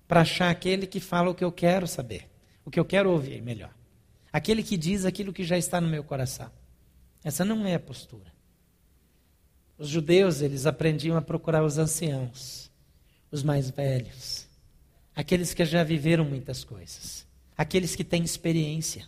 para 0.09 0.21
achar 0.21 0.49
aquele 0.49 0.87
que 0.87 0.99
fala 0.99 1.29
o 1.29 1.35
que 1.35 1.43
eu 1.43 1.51
quero 1.51 1.85
saber, 1.85 2.27
o 2.65 2.71
que 2.71 2.79
eu 2.79 2.83
quero 2.83 3.11
ouvir 3.11 3.43
melhor. 3.43 3.71
Aquele 4.33 4.63
que 4.63 4.75
diz 4.75 5.05
aquilo 5.05 5.31
que 5.31 5.43
já 5.43 5.55
está 5.55 5.79
no 5.79 5.87
meu 5.87 6.03
coração. 6.03 6.51
Essa 7.23 7.45
não 7.45 7.63
é 7.63 7.75
a 7.75 7.79
postura. 7.79 8.33
Os 9.77 9.87
judeus, 9.87 10.41
eles 10.41 10.65
aprendiam 10.65 11.15
a 11.15 11.21
procurar 11.21 11.63
os 11.63 11.77
anciãos, 11.77 12.71
os 13.29 13.43
mais 13.43 13.69
velhos, 13.69 14.47
aqueles 15.15 15.53
que 15.53 15.63
já 15.63 15.83
viveram 15.83 16.25
muitas 16.25 16.63
coisas, 16.63 17.23
aqueles 17.55 17.95
que 17.95 18.03
têm 18.03 18.23
experiência. 18.23 19.05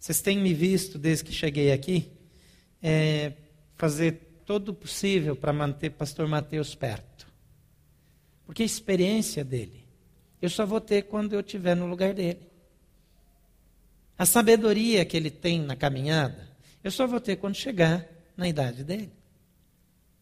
Vocês 0.00 0.20
têm 0.20 0.40
me 0.40 0.52
visto 0.52 0.98
desde 0.98 1.22
que 1.22 1.32
cheguei 1.32 1.70
aqui 1.70 2.10
é, 2.82 3.32
fazer 3.76 4.40
todo 4.44 4.70
o 4.70 4.74
possível 4.74 5.36
para 5.36 5.52
manter 5.52 5.90
pastor 5.90 6.26
Mateus 6.26 6.74
perto. 6.74 7.25
Porque 8.46 8.62
a 8.62 8.66
experiência 8.66 9.44
dele, 9.44 9.84
eu 10.40 10.48
só 10.48 10.64
vou 10.64 10.80
ter 10.80 11.02
quando 11.02 11.32
eu 11.34 11.40
estiver 11.40 11.74
no 11.74 11.86
lugar 11.86 12.14
dele. 12.14 12.40
A 14.16 14.24
sabedoria 14.24 15.04
que 15.04 15.16
ele 15.16 15.30
tem 15.30 15.60
na 15.60 15.76
caminhada, 15.76 16.48
eu 16.82 16.90
só 16.90 17.06
vou 17.06 17.20
ter 17.20 17.36
quando 17.36 17.56
chegar 17.56 18.08
na 18.36 18.48
idade 18.48 18.84
dele. 18.84 19.12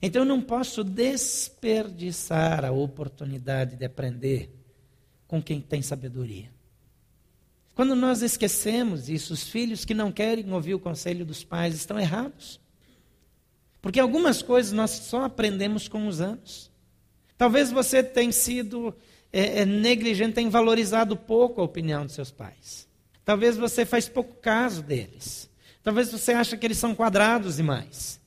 Então 0.01 0.23
eu 0.23 0.27
não 0.27 0.41
posso 0.41 0.83
desperdiçar 0.83 2.65
a 2.65 2.73
oportunidade 2.73 3.77
de 3.77 3.85
aprender 3.85 4.51
com 5.27 5.43
quem 5.43 5.61
tem 5.61 5.83
sabedoria. 5.83 6.51
Quando 7.75 7.97
nós 7.97 8.23
esquecemos 8.23 9.09
isso, 9.09 9.33
os 9.33 9.45
filhos 9.45 9.85
que 9.85 9.95
não 9.95 10.13
querem 10.13 10.53
ouvir 10.53 10.75
o 10.75 10.81
conselho 10.81 11.25
dos 11.25 11.43
pais 11.43 11.75
estão 11.75 11.99
errados. 11.99 12.61
Porque 13.83 13.99
algumas 13.99 14.43
coisas 14.43 14.73
nós 14.73 14.91
só 14.91 15.25
aprendemos 15.25 15.89
com 15.89 16.07
os 16.07 16.21
anos. 16.21 16.71
Talvez 17.37 17.71
você 17.71 18.03
tenha 18.03 18.33
sido 18.33 18.95
é, 19.33 19.61
é, 19.61 19.67
negligente, 19.67 20.35
tenha 20.35 20.51
valorizado 20.51 21.17
pouco 21.17 21.61
a 21.61 21.65
opinião 21.65 22.05
dos 22.07 22.15
seus 22.15 22.31
pais. 22.31 22.89
Talvez 23.25 23.57
você 23.57 23.85
faz 23.85 24.09
pouco 24.09 24.35
caso 24.35 24.83
deles. 24.83 25.51
Talvez 25.83 26.11
você 26.11 26.33
ache 26.33 26.57
que 26.57 26.67
eles 26.67 26.79
são 26.79 26.95
quadrados 26.95 27.57
demais. 27.57 28.21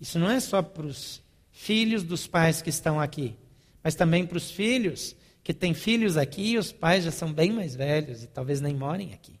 Isso 0.00 0.18
não 0.18 0.30
é 0.30 0.40
só 0.40 0.62
para 0.62 0.86
os 0.86 1.22
filhos 1.50 2.02
dos 2.02 2.26
pais 2.26 2.60
que 2.60 2.70
estão 2.70 3.00
aqui, 3.00 3.34
mas 3.82 3.94
também 3.94 4.26
para 4.26 4.36
os 4.36 4.50
filhos 4.50 5.16
que 5.42 5.54
têm 5.54 5.74
filhos 5.74 6.16
aqui 6.16 6.52
e 6.52 6.58
os 6.58 6.72
pais 6.72 7.04
já 7.04 7.10
são 7.10 7.32
bem 7.32 7.52
mais 7.52 7.74
velhos 7.74 8.22
e 8.22 8.26
talvez 8.26 8.60
nem 8.60 8.74
morem 8.74 9.14
aqui. 9.14 9.38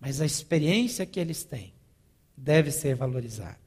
Mas 0.00 0.20
a 0.20 0.26
experiência 0.26 1.06
que 1.06 1.20
eles 1.20 1.44
têm 1.44 1.72
deve 2.36 2.70
ser 2.70 2.94
valorizada. 2.94 3.63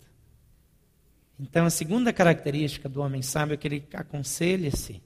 Então, 1.39 1.65
a 1.65 1.69
segunda 1.69 2.11
característica 2.11 2.89
do 2.89 3.01
homem 3.01 3.21
sábio 3.21 3.53
é 3.53 3.57
que 3.57 3.67
ele 3.67 3.87
aconselha-se 3.93 5.01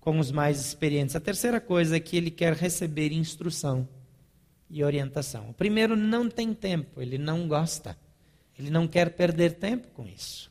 com 0.00 0.18
os 0.18 0.30
mais 0.32 0.60
experientes. 0.60 1.14
A 1.14 1.20
terceira 1.20 1.60
coisa 1.60 1.96
é 1.96 2.00
que 2.00 2.16
ele 2.16 2.30
quer 2.30 2.54
receber 2.54 3.12
instrução 3.12 3.88
e 4.68 4.82
orientação. 4.82 5.50
O 5.50 5.54
primeiro 5.54 5.94
não 5.94 6.28
tem 6.28 6.52
tempo, 6.52 7.00
ele 7.00 7.18
não 7.18 7.46
gosta. 7.46 7.96
Ele 8.58 8.70
não 8.70 8.88
quer 8.88 9.10
perder 9.10 9.52
tempo 9.52 9.88
com 9.88 10.08
isso. 10.08 10.50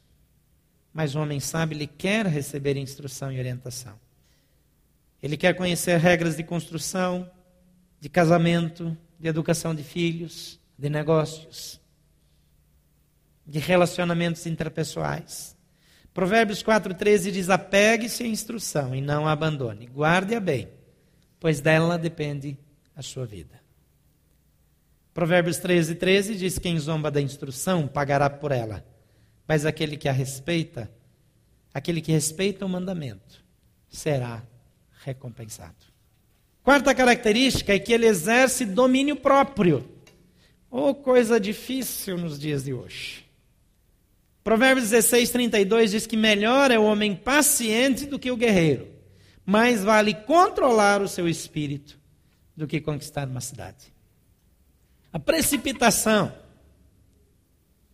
Mas 0.93 1.15
o 1.15 1.19
homem 1.19 1.39
sábio, 1.39 1.75
ele 1.75 1.87
quer 1.87 2.25
receber 2.27 2.77
instrução 2.77 3.31
e 3.31 3.39
orientação. 3.39 3.99
Ele 5.21 5.35
quer 5.35 5.55
conhecer 5.55 5.97
regras 5.97 6.37
de 6.37 6.43
construção, 6.43 7.29
de 7.99 8.09
casamento, 8.09 8.97
de 9.19 9.27
educação 9.27 9.75
de 9.75 9.83
filhos, 9.83 10.59
de 10.77 10.89
negócios, 10.89 11.80
de 13.51 13.59
relacionamentos 13.59 14.45
interpessoais. 14.45 15.57
Provérbios 16.13 16.63
4,13 16.63 17.31
diz: 17.31 17.49
apegue-se 17.49 18.23
à 18.23 18.27
instrução 18.27 18.95
e 18.95 19.01
não 19.01 19.27
a 19.27 19.33
abandone. 19.33 19.87
Guarde-a 19.87 20.39
bem, 20.39 20.69
pois 21.37 21.59
dela 21.59 21.97
depende 21.97 22.57
a 22.95 23.01
sua 23.01 23.25
vida. 23.25 23.59
Provérbios 25.13 25.57
13, 25.57 25.95
13 25.95 26.35
diz: 26.35 26.57
Quem 26.57 26.79
zomba 26.79 27.11
da 27.11 27.21
instrução 27.21 27.89
pagará 27.89 28.29
por 28.29 28.53
ela, 28.53 28.85
mas 29.45 29.65
aquele 29.65 29.97
que 29.97 30.07
a 30.07 30.13
respeita, 30.13 30.89
aquele 31.73 31.99
que 31.99 32.13
respeita 32.13 32.65
o 32.65 32.69
mandamento, 32.69 33.43
será 33.89 34.41
recompensado. 35.03 35.91
Quarta 36.63 36.95
característica 36.95 37.73
é 37.73 37.79
que 37.79 37.91
ele 37.91 38.05
exerce 38.05 38.65
domínio 38.65 39.17
próprio. 39.17 39.89
Oh, 40.69 40.95
coisa 40.95 41.37
difícil 41.37 42.17
nos 42.17 42.39
dias 42.39 42.63
de 42.63 42.73
hoje. 42.73 43.30
Provérbios 44.43 44.89
16, 44.89 45.29
32 45.29 45.91
diz 45.91 46.07
que 46.07 46.17
melhor 46.17 46.71
é 46.71 46.79
o 46.79 46.83
homem 46.83 47.15
paciente 47.15 48.05
do 48.05 48.17
que 48.17 48.31
o 48.31 48.37
guerreiro. 48.37 48.87
Mais 49.45 49.83
vale 49.83 50.13
controlar 50.13 51.01
o 51.01 51.07
seu 51.07 51.27
espírito 51.27 51.99
do 52.55 52.67
que 52.67 52.81
conquistar 52.81 53.27
uma 53.27 53.41
cidade. 53.41 53.93
A 55.13 55.19
precipitação, 55.19 56.33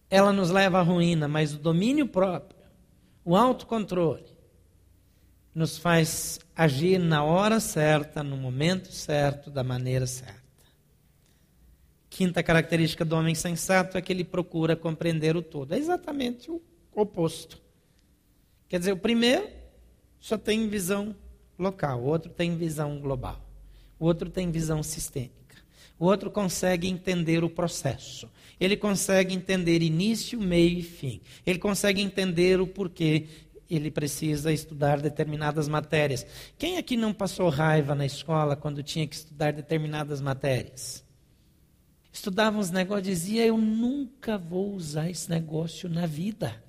ela 0.10 0.32
nos 0.32 0.50
leva 0.50 0.80
à 0.80 0.82
ruína, 0.82 1.28
mas 1.28 1.54
o 1.54 1.58
domínio 1.58 2.08
próprio, 2.08 2.60
o 3.26 3.36
autocontrole, 3.36 4.26
nos 5.54 5.78
faz 5.78 6.40
agir 6.56 7.00
na 7.00 7.24
hora 7.24 7.60
certa, 7.60 8.24
no 8.24 8.38
momento 8.38 8.92
certo, 8.92 9.50
da 9.50 9.64
maneira 9.64 10.06
certa. 10.06 10.47
Quinta 12.18 12.42
característica 12.42 13.06
do 13.06 13.16
homem 13.16 13.36
sensato 13.36 13.96
é 13.96 14.02
que 14.02 14.12
ele 14.12 14.24
procura 14.24 14.76
compreender 14.76 15.38
o 15.38 15.42
todo. 15.44 15.74
É 15.74 15.78
exatamente 15.78 16.50
o 16.50 16.60
oposto. 16.96 17.62
Quer 18.68 18.80
dizer, 18.80 18.92
o 18.92 18.98
primeiro 18.98 19.48
só 20.20 20.36
tem 20.36 20.68
visão 20.68 21.16
local, 21.60 22.02
o 22.02 22.06
outro 22.06 22.32
tem 22.32 22.58
visão 22.58 23.00
global, 23.00 23.40
o 24.00 24.06
outro 24.06 24.32
tem 24.32 24.50
visão 24.50 24.82
sistêmica, 24.82 25.58
o 26.00 26.06
outro 26.06 26.32
consegue 26.32 26.88
entender 26.88 27.44
o 27.44 27.52
processo, 27.52 28.28
ele 28.60 28.76
consegue 28.76 29.36
entender 29.36 29.84
início, 29.84 30.42
meio 30.42 30.80
e 30.80 30.82
fim, 30.82 31.22
ele 31.46 31.60
consegue 31.60 32.02
entender 32.02 32.60
o 32.60 32.66
porquê 32.66 33.28
ele 33.70 33.92
precisa 33.92 34.52
estudar 34.52 35.00
determinadas 35.00 35.68
matérias. 35.68 36.26
Quem 36.58 36.80
aqui 36.80 36.98
não 36.98 37.14
passou 37.14 37.48
raiva 37.50 37.94
na 37.94 38.08
escola 38.08 38.56
quando 38.56 38.82
tinha 38.82 39.06
que 39.06 39.16
estudar 39.16 39.54
determinadas 39.54 40.20
matérias? 40.20 41.06
Estudava 42.18 42.58
uns 42.58 42.72
negócios, 42.72 43.08
dizia: 43.08 43.46
Eu 43.46 43.58
nunca 43.58 44.38
vou 44.38 44.74
usar 44.74 45.10
esse 45.10 45.30
negócio 45.30 45.90
na 45.90 46.06
vida. 46.06 46.64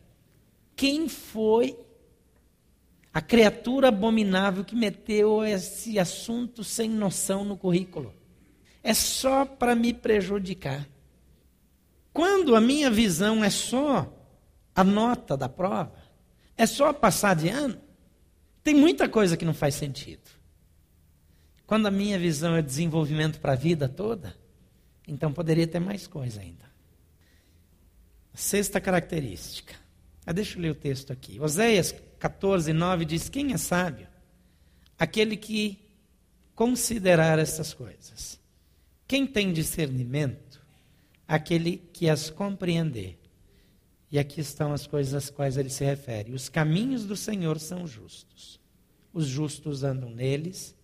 Quem 0.76 1.08
foi 1.08 1.76
a 3.12 3.20
criatura 3.20 3.88
abominável 3.88 4.64
que 4.64 4.76
meteu 4.76 5.44
esse 5.44 5.98
assunto 5.98 6.62
sem 6.62 6.88
noção 6.88 7.44
no 7.44 7.56
currículo? 7.56 8.14
É 8.82 8.94
só 8.94 9.44
para 9.44 9.74
me 9.74 9.92
prejudicar. 9.92 10.88
Quando 12.12 12.54
a 12.54 12.60
minha 12.60 12.90
visão 12.90 13.42
é 13.42 13.50
só 13.50 14.12
a 14.74 14.84
nota 14.84 15.36
da 15.36 15.48
prova, 15.48 16.08
É 16.56 16.66
só 16.66 16.92
passar 16.92 17.36
de 17.36 17.48
ano? 17.48 17.80
Tem 18.64 18.74
muita 18.74 19.08
coisa 19.08 19.36
que 19.36 19.44
não 19.44 19.54
faz 19.54 19.76
sentido. 19.76 20.28
Quando 21.64 21.86
a 21.86 21.90
minha 21.90 22.18
visão 22.18 22.56
é 22.56 22.62
desenvolvimento 22.62 23.38
para 23.38 23.52
a 23.52 23.56
vida 23.56 23.88
toda, 23.88 24.34
então 25.08 25.32
poderia 25.32 25.66
ter 25.66 25.80
mais 25.80 26.06
coisa 26.06 26.40
ainda. 26.40 26.68
Sexta 28.34 28.80
característica. 28.80 29.74
Ah, 30.24 30.32
deixa 30.32 30.58
eu 30.58 30.62
ler 30.62 30.70
o 30.70 30.74
texto 30.74 31.12
aqui. 31.12 31.40
Oséias 31.40 31.94
14, 32.18 32.72
9 32.72 33.04
diz: 33.04 33.28
Quem 33.28 33.52
é 33.52 33.56
sábio? 33.56 34.06
Aquele 34.98 35.36
que 35.36 35.78
considerar 36.54 37.38
essas 37.38 37.72
coisas. 37.72 38.38
Quem 39.06 39.26
tem 39.26 39.52
discernimento? 39.52 40.60
Aquele 41.26 41.78
que 41.92 42.10
as 42.10 42.30
compreender. 42.30 43.18
E 44.10 44.18
aqui 44.18 44.40
estão 44.40 44.72
as 44.72 44.86
coisas 44.86 45.14
às 45.14 45.30
quais 45.30 45.56
ele 45.56 45.70
se 45.70 45.84
refere. 45.84 46.32
Os 46.32 46.48
caminhos 46.48 47.04
do 47.04 47.16
Senhor 47.16 47.58
são 47.58 47.86
justos. 47.86 48.60
Os 49.12 49.26
justos 49.26 49.82
andam 49.82 50.10
neles, 50.10 50.74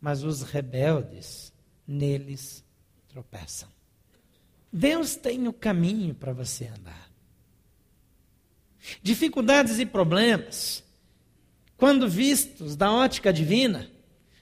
mas 0.00 0.22
os 0.22 0.42
rebeldes 0.42 1.52
neles 1.86 2.64
tropeçam. 3.16 3.68
Deus 4.70 5.16
tem 5.16 5.48
o 5.48 5.52
caminho 5.52 6.14
para 6.14 6.34
você 6.34 6.66
andar. 6.66 7.10
Dificuldades 9.02 9.78
e 9.78 9.86
problemas, 9.86 10.84
quando 11.78 12.06
vistos 12.06 12.76
da 12.76 12.92
ótica 12.92 13.32
divina, 13.32 13.90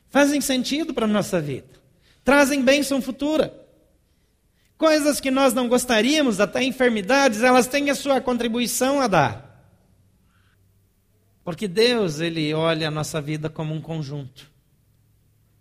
fazem 0.08 0.40
sentido 0.40 0.92
para 0.92 1.04
a 1.04 1.08
nossa 1.08 1.40
vida, 1.40 1.68
trazem 2.24 2.64
bênção 2.64 3.00
futura. 3.00 3.54
Coisas 4.76 5.20
que 5.20 5.30
nós 5.30 5.54
não 5.54 5.68
gostaríamos, 5.68 6.40
até 6.40 6.64
enfermidades, 6.64 7.42
elas 7.42 7.68
têm 7.68 7.90
a 7.90 7.94
sua 7.94 8.20
contribuição 8.20 9.00
a 9.00 9.06
dar. 9.06 9.70
Porque 11.44 11.68
Deus, 11.68 12.18
Ele 12.18 12.52
olha 12.52 12.88
a 12.88 12.90
nossa 12.90 13.20
vida 13.20 13.48
como 13.48 13.72
um 13.72 13.80
conjunto. 13.80 14.50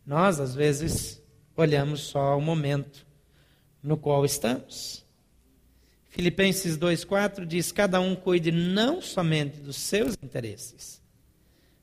Nós, 0.04 0.40
às 0.40 0.56
vezes, 0.56 1.23
olhamos 1.56 2.02
só 2.02 2.38
o 2.38 2.42
momento 2.42 3.06
no 3.82 3.98
qual 3.98 4.26
estamos. 4.26 5.04
Filipenses 6.10 6.78
2,4 6.78 7.46
diz: 7.46 7.72
Cada 7.72 8.00
um 8.00 8.16
cuide 8.16 8.52
não 8.52 9.02
somente 9.02 9.60
dos 9.60 9.78
seus 9.78 10.16
interesses, 10.22 11.02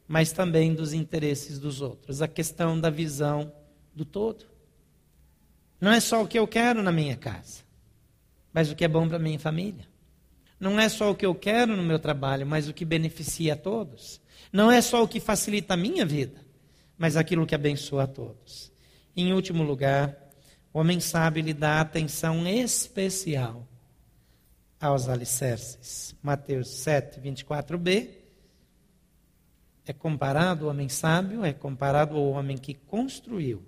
mas 0.06 0.32
também 0.32 0.74
dos 0.74 0.92
interesses 0.92 1.58
dos 1.58 1.80
outros. 1.80 2.22
A 2.22 2.28
questão 2.28 2.78
da 2.78 2.90
visão 2.90 3.52
do 3.94 4.04
todo. 4.04 4.46
Não 5.80 5.90
é 5.90 5.98
só 5.98 6.22
o 6.22 6.28
que 6.28 6.38
eu 6.38 6.46
quero 6.46 6.82
na 6.82 6.92
minha 6.92 7.16
casa, 7.16 7.62
mas 8.52 8.70
o 8.70 8.76
que 8.76 8.84
é 8.84 8.88
bom 8.88 9.08
para 9.08 9.16
a 9.16 9.20
minha 9.20 9.38
família. 9.38 9.88
Não 10.60 10.78
é 10.78 10.88
só 10.90 11.10
o 11.10 11.14
que 11.14 11.24
eu 11.24 11.34
quero 11.34 11.74
no 11.74 11.82
meu 11.82 11.98
trabalho, 11.98 12.46
mas 12.46 12.68
o 12.68 12.74
que 12.74 12.84
beneficia 12.84 13.54
a 13.54 13.56
todos. 13.56 14.20
Não 14.52 14.70
é 14.70 14.82
só 14.82 15.02
o 15.02 15.08
que 15.08 15.18
facilita 15.18 15.72
a 15.72 15.76
minha 15.76 16.04
vida, 16.04 16.44
mas 16.98 17.16
aquilo 17.16 17.46
que 17.46 17.54
abençoa 17.54 18.02
a 18.02 18.06
todos. 18.06 18.70
Em 19.16 19.32
último 19.32 19.62
lugar, 19.62 20.16
o 20.72 20.78
homem 20.78 21.00
sábio 21.00 21.42
lhe 21.42 21.52
dá 21.52 21.80
atenção 21.80 22.46
especial 22.46 23.66
aos 24.80 25.08
alicerces. 25.08 26.14
Mateus 26.22 26.68
7, 26.68 27.20
24b. 27.20 28.10
É 29.86 29.92
comparado 29.92 30.66
o 30.66 30.68
homem 30.68 30.88
sábio, 30.88 31.44
é 31.44 31.52
comparado 31.52 32.16
ao 32.16 32.30
homem 32.30 32.56
que 32.56 32.74
construiu 32.74 33.62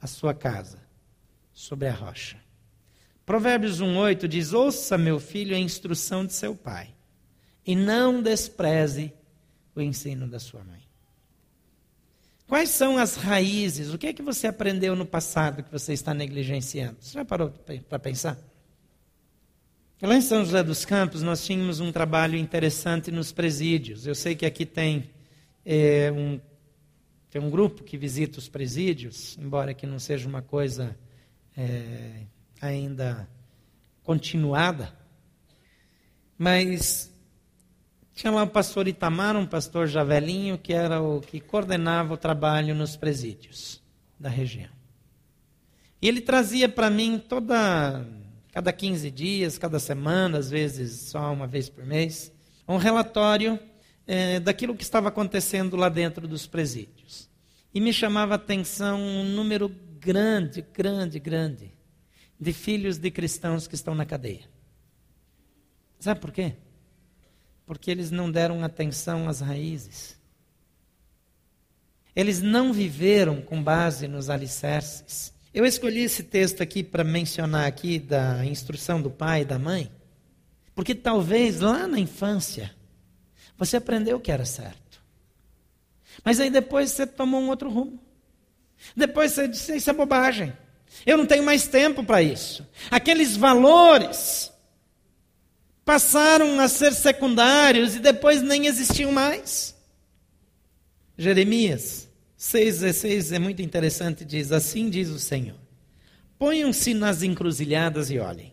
a 0.00 0.06
sua 0.06 0.34
casa 0.34 0.78
sobre 1.52 1.88
a 1.88 1.94
rocha. 1.94 2.36
Provérbios 3.24 3.80
1,8 3.80 4.26
diz: 4.26 4.52
Ouça, 4.52 4.98
meu 4.98 5.18
filho, 5.18 5.54
a 5.54 5.58
instrução 5.58 6.26
de 6.26 6.32
seu 6.32 6.54
pai, 6.54 6.94
e 7.64 7.74
não 7.74 8.20
despreze 8.20 9.12
o 9.74 9.80
ensino 9.80 10.28
da 10.28 10.38
sua 10.38 10.62
mãe. 10.62 10.83
Quais 12.46 12.70
são 12.70 12.98
as 12.98 13.16
raízes? 13.16 13.92
O 13.92 13.98
que 13.98 14.08
é 14.08 14.12
que 14.12 14.22
você 14.22 14.46
aprendeu 14.46 14.94
no 14.94 15.06
passado 15.06 15.62
que 15.62 15.72
você 15.72 15.92
está 15.92 16.12
negligenciando? 16.12 16.96
Você 17.00 17.14
já 17.14 17.24
parou 17.24 17.50
para 17.88 17.98
pensar? 17.98 18.38
Lá 20.02 20.16
em 20.16 20.20
São 20.20 20.44
José 20.44 20.62
dos 20.62 20.84
Campos, 20.84 21.22
nós 21.22 21.46
tínhamos 21.46 21.80
um 21.80 21.90
trabalho 21.90 22.36
interessante 22.36 23.10
nos 23.10 23.32
presídios. 23.32 24.06
Eu 24.06 24.14
sei 24.14 24.34
que 24.34 24.44
aqui 24.44 24.66
tem, 24.66 25.10
é, 25.64 26.12
um, 26.12 26.38
tem 27.30 27.40
um 27.40 27.48
grupo 27.48 27.82
que 27.82 27.96
visita 27.96 28.38
os 28.38 28.46
presídios, 28.46 29.38
embora 29.38 29.72
que 29.72 29.86
não 29.86 29.98
seja 29.98 30.28
uma 30.28 30.42
coisa 30.42 30.94
é, 31.56 32.24
ainda 32.60 33.26
continuada. 34.02 34.92
Mas 36.36 37.10
tinha 38.14 38.30
lá 38.30 38.44
o 38.44 38.48
pastor 38.48 38.86
Itamar, 38.86 39.36
um 39.36 39.44
pastor 39.44 39.88
javelinho, 39.88 40.56
que 40.56 40.72
era 40.72 41.02
o 41.02 41.20
que 41.20 41.40
coordenava 41.40 42.14
o 42.14 42.16
trabalho 42.16 42.74
nos 42.74 42.96
presídios 42.96 43.82
da 44.18 44.28
região. 44.28 44.70
E 46.00 46.06
ele 46.06 46.20
trazia 46.20 46.68
para 46.68 46.88
mim 46.88 47.18
toda, 47.18 48.06
cada 48.52 48.72
15 48.72 49.10
dias, 49.10 49.58
cada 49.58 49.80
semana, 49.80 50.38
às 50.38 50.48
vezes 50.48 50.92
só 51.10 51.32
uma 51.32 51.46
vez 51.46 51.68
por 51.68 51.84
mês, 51.84 52.32
um 52.68 52.76
relatório 52.76 53.58
é, 54.06 54.38
daquilo 54.38 54.76
que 54.76 54.84
estava 54.84 55.08
acontecendo 55.08 55.76
lá 55.76 55.88
dentro 55.88 56.28
dos 56.28 56.46
presídios. 56.46 57.28
E 57.74 57.80
me 57.80 57.92
chamava 57.92 58.34
a 58.34 58.36
atenção 58.36 59.00
um 59.00 59.24
número 59.24 59.68
grande, 59.98 60.64
grande, 60.72 61.18
grande 61.18 61.74
de 62.38 62.52
filhos 62.52 62.96
de 62.96 63.10
cristãos 63.10 63.66
que 63.66 63.74
estão 63.74 63.94
na 63.94 64.04
cadeia. 64.04 64.48
Sabe 65.98 66.20
por 66.20 66.30
quê? 66.30 66.54
Porque 67.66 67.90
eles 67.90 68.10
não 68.10 68.30
deram 68.30 68.62
atenção 68.62 69.28
às 69.28 69.40
raízes. 69.40 70.16
Eles 72.14 72.40
não 72.40 72.72
viveram 72.72 73.40
com 73.40 73.62
base 73.62 74.06
nos 74.06 74.30
alicerces. 74.30 75.32
Eu 75.52 75.64
escolhi 75.64 76.00
esse 76.00 76.22
texto 76.22 76.62
aqui 76.62 76.82
para 76.82 77.02
mencionar 77.02 77.66
aqui 77.66 77.98
da 77.98 78.44
instrução 78.44 79.00
do 79.00 79.10
pai 79.10 79.42
e 79.42 79.44
da 79.44 79.58
mãe, 79.58 79.90
porque 80.74 80.94
talvez 80.94 81.60
lá 81.60 81.86
na 81.86 81.98
infância 81.98 82.74
você 83.56 83.76
aprendeu 83.76 84.18
que 84.20 84.32
era 84.32 84.44
certo. 84.44 85.00
Mas 86.24 86.40
aí 86.40 86.50
depois 86.50 86.90
você 86.90 87.06
tomou 87.06 87.40
um 87.40 87.48
outro 87.48 87.70
rumo. 87.70 88.00
Depois 88.96 89.32
você 89.32 89.48
disse, 89.48 89.76
isso 89.76 89.90
é 89.90 89.92
bobagem. 89.92 90.52
Eu 91.04 91.16
não 91.16 91.26
tenho 91.26 91.44
mais 91.44 91.66
tempo 91.66 92.04
para 92.04 92.22
isso. 92.22 92.66
Aqueles 92.90 93.36
valores 93.36 94.52
passaram 95.84 96.58
a 96.60 96.68
ser 96.68 96.92
secundários 96.92 97.94
e 97.94 97.98
depois 97.98 98.42
nem 98.42 98.66
existiam 98.66 99.12
mais. 99.12 99.74
Jeremias 101.16 102.08
6,16 102.38 103.34
é 103.34 103.38
muito 103.38 103.62
interessante, 103.62 104.24
diz: 104.24 104.50
Assim 104.52 104.90
diz 104.90 105.08
o 105.10 105.18
Senhor: 105.18 105.58
Ponham-se 106.38 106.94
nas 106.94 107.22
encruzilhadas 107.22 108.10
e 108.10 108.18
olhem. 108.18 108.52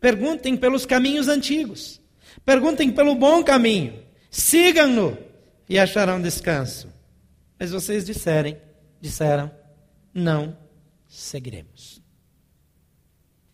Perguntem 0.00 0.56
pelos 0.56 0.84
caminhos 0.84 1.28
antigos. 1.28 2.00
Perguntem 2.44 2.90
pelo 2.90 3.14
bom 3.14 3.42
caminho. 3.42 4.02
Sigam-no 4.30 5.16
e 5.68 5.78
acharão 5.78 6.20
descanso. 6.20 6.92
Mas 7.58 7.70
vocês 7.70 8.04
disserem, 8.04 8.58
disseram, 9.00 9.50
não 10.12 10.56
seguiremos. 11.08 12.02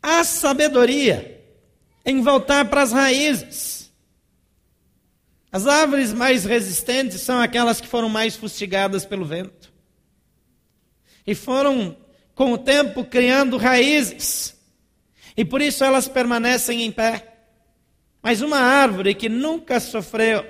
A 0.03 0.25
sabedoria 0.25 1.40
em 2.05 2.23
voltar 2.23 2.65
para 2.67 2.83
as 2.83 2.93
raízes. 2.93 3.93
As 5.53 5.67
árvores 5.67 6.13
mais 6.13 6.45
resistentes 6.45 7.21
são 7.21 7.41
aquelas 7.41 7.81
que 7.81 7.89
foram 7.89 8.09
mais 8.09 8.37
fustigadas 8.37 9.05
pelo 9.05 9.25
vento. 9.25 9.73
E 11.27 11.35
foram, 11.35 11.97
com 12.35 12.53
o 12.53 12.59
tempo, 12.59 13.05
criando 13.05 13.57
raízes. 13.57 14.57
E 15.37 15.45
por 15.45 15.61
isso 15.61 15.83
elas 15.85 16.09
permanecem 16.09 16.83
em 16.83 16.93
pé. 16.93 17.27
Mas 18.23 18.41
uma 18.41 18.59
árvore 18.59 19.15
que 19.15 19.29
nunca 19.29 19.81
sofreu 19.81 20.47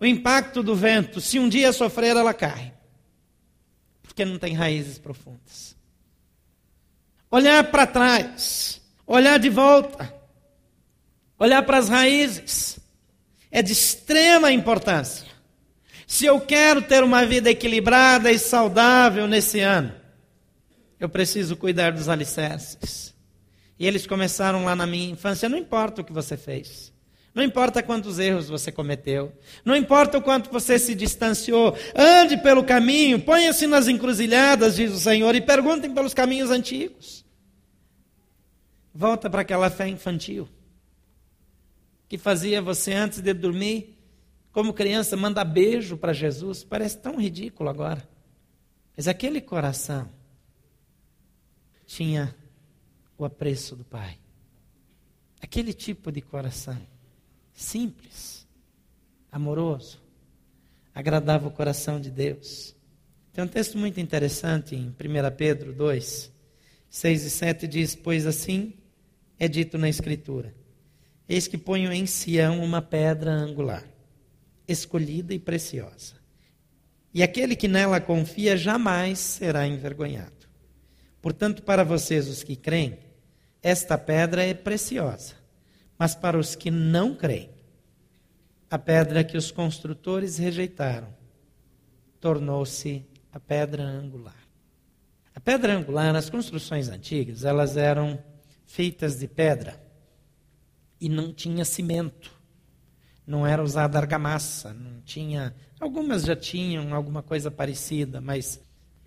o 0.00 0.06
impacto 0.06 0.62
do 0.62 0.74
vento, 0.74 1.20
se 1.20 1.38
um 1.38 1.48
dia 1.48 1.72
sofrer, 1.72 2.16
ela 2.16 2.34
cai. 2.34 2.72
Porque 4.02 4.24
não 4.24 4.38
tem 4.38 4.52
raízes 4.54 4.98
profundas 4.98 5.74
olhar 7.34 7.64
para 7.64 7.84
trás, 7.84 8.80
olhar 9.04 9.38
de 9.40 9.50
volta, 9.50 10.14
olhar 11.38 11.62
para 11.62 11.78
as 11.78 11.88
raízes, 11.88 12.78
é 13.50 13.62
de 13.62 13.72
extrema 13.72 14.52
importância. 14.52 15.26
Se 16.06 16.26
eu 16.26 16.40
quero 16.40 16.82
ter 16.82 17.02
uma 17.02 17.24
vida 17.24 17.50
equilibrada 17.50 18.30
e 18.30 18.38
saudável 18.38 19.26
nesse 19.26 19.60
ano, 19.60 19.94
eu 20.98 21.08
preciso 21.08 21.56
cuidar 21.56 21.92
dos 21.92 22.08
alicerces. 22.08 23.14
E 23.78 23.86
eles 23.86 24.06
começaram 24.06 24.64
lá 24.64 24.76
na 24.76 24.86
minha 24.86 25.10
infância, 25.10 25.48
não 25.48 25.58
importa 25.58 26.02
o 26.02 26.04
que 26.04 26.12
você 26.12 26.36
fez. 26.36 26.92
Não 27.34 27.42
importa 27.42 27.82
quantos 27.82 28.20
erros 28.20 28.48
você 28.48 28.70
cometeu, 28.70 29.32
não 29.64 29.74
importa 29.74 30.18
o 30.18 30.22
quanto 30.22 30.52
você 30.52 30.78
se 30.78 30.94
distanciou, 30.94 31.76
ande 31.92 32.36
pelo 32.36 32.62
caminho, 32.62 33.18
ponha-se 33.20 33.66
nas 33.66 33.88
encruzilhadas, 33.88 34.76
diz 34.76 34.92
o 34.92 35.00
Senhor, 35.00 35.34
e 35.34 35.40
perguntem 35.40 35.92
pelos 35.92 36.14
caminhos 36.14 36.50
antigos. 36.50 37.24
Volta 38.94 39.28
para 39.28 39.40
aquela 39.40 39.68
fé 39.68 39.88
infantil 39.88 40.48
que 42.14 42.18
fazia 42.18 42.62
você 42.62 42.92
antes 42.92 43.20
de 43.20 43.34
dormir 43.34 43.98
como 44.52 44.72
criança, 44.72 45.16
manda 45.16 45.42
beijo 45.42 45.96
para 45.96 46.12
Jesus. 46.12 46.62
Parece 46.62 46.96
tão 46.96 47.20
ridículo 47.20 47.68
agora. 47.68 48.08
Mas 48.96 49.08
aquele 49.08 49.40
coração 49.40 50.08
tinha 51.84 52.32
o 53.18 53.24
apreço 53.24 53.74
do 53.74 53.82
Pai. 53.82 54.16
Aquele 55.42 55.72
tipo 55.72 56.12
de 56.12 56.20
coração 56.20 56.80
simples, 57.52 58.46
amoroso, 59.32 60.00
agradava 60.94 61.48
o 61.48 61.50
coração 61.50 62.00
de 62.00 62.12
Deus. 62.12 62.76
Tem 63.32 63.42
um 63.42 63.48
texto 63.48 63.76
muito 63.76 63.98
interessante 63.98 64.76
em 64.76 64.90
1 64.90 64.94
Pedro 65.36 65.72
2, 65.72 66.32
6 66.88 67.24
e 67.24 67.30
7 67.30 67.66
diz: 67.66 67.96
Pois 67.96 68.24
assim 68.24 68.72
é 69.36 69.48
dito 69.48 69.76
na 69.76 69.88
Escritura: 69.88 70.54
Eis 71.28 71.48
que 71.48 71.56
ponho 71.56 71.92
em 71.92 72.06
Sião 72.06 72.62
uma 72.62 72.82
pedra 72.82 73.30
angular, 73.32 73.84
escolhida 74.68 75.32
e 75.32 75.38
preciosa. 75.38 76.14
E 77.12 77.22
aquele 77.22 77.56
que 77.56 77.68
nela 77.68 78.00
confia 78.00 78.56
jamais 78.56 79.18
será 79.18 79.66
envergonhado. 79.66 80.32
Portanto, 81.22 81.62
para 81.62 81.84
vocês, 81.84 82.28
os 82.28 82.42
que 82.42 82.56
creem, 82.56 82.98
esta 83.62 83.96
pedra 83.96 84.44
é 84.44 84.52
preciosa. 84.52 85.34
Mas 85.98 86.14
para 86.14 86.38
os 86.38 86.54
que 86.54 86.70
não 86.70 87.14
creem, 87.14 87.48
a 88.70 88.78
pedra 88.78 89.24
que 89.24 89.38
os 89.38 89.50
construtores 89.50 90.36
rejeitaram 90.36 91.14
tornou-se 92.20 93.06
a 93.32 93.38
pedra 93.38 93.84
angular. 93.84 94.36
A 95.34 95.40
pedra 95.40 95.74
angular, 95.74 96.12
nas 96.12 96.28
construções 96.28 96.88
antigas, 96.88 97.44
elas 97.44 97.76
eram 97.76 98.22
feitas 98.66 99.18
de 99.18 99.28
pedra 99.28 99.83
e 101.00 101.08
não 101.08 101.32
tinha 101.32 101.64
cimento. 101.64 102.32
Não 103.26 103.46
era 103.46 103.62
usada 103.62 103.98
argamassa, 103.98 104.72
não 104.72 105.00
tinha. 105.00 105.54
Algumas 105.80 106.24
já 106.24 106.36
tinham 106.36 106.94
alguma 106.94 107.22
coisa 107.22 107.50
parecida, 107.50 108.20
mas 108.20 108.60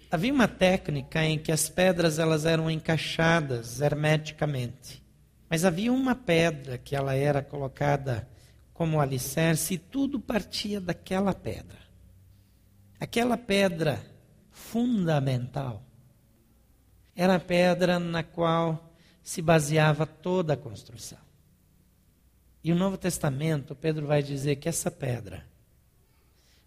havia 0.09 0.33
uma 0.33 0.47
técnica 0.47 1.23
em 1.23 1.37
que 1.37 1.51
as 1.51 1.69
pedras 1.69 2.17
elas 2.17 2.45
eram 2.45 2.69
encaixadas 2.69 3.81
hermeticamente. 3.81 5.03
Mas 5.49 5.63
havia 5.63 5.93
uma 5.93 6.15
pedra 6.15 6.77
que 6.77 6.95
ela 6.95 7.13
era 7.13 7.41
colocada 7.41 8.27
como 8.73 8.99
alicerce 8.99 9.75
e 9.75 9.77
tudo 9.77 10.19
partia 10.19 10.81
daquela 10.81 11.33
pedra. 11.33 11.79
Aquela 12.99 13.37
pedra 13.37 14.03
fundamental 14.51 15.83
era 17.15 17.35
a 17.35 17.39
pedra 17.39 17.99
na 17.99 18.23
qual 18.23 18.93
se 19.23 19.41
baseava 19.41 20.05
toda 20.05 20.53
a 20.53 20.57
construção. 20.57 21.26
E 22.67 22.71
o 22.73 22.75
Novo 22.75 22.97
Testamento, 22.97 23.73
Pedro 23.73 24.05
vai 24.05 24.21
dizer 24.21 24.57
que 24.57 24.67
essa 24.67 24.91
pedra, 24.91 25.47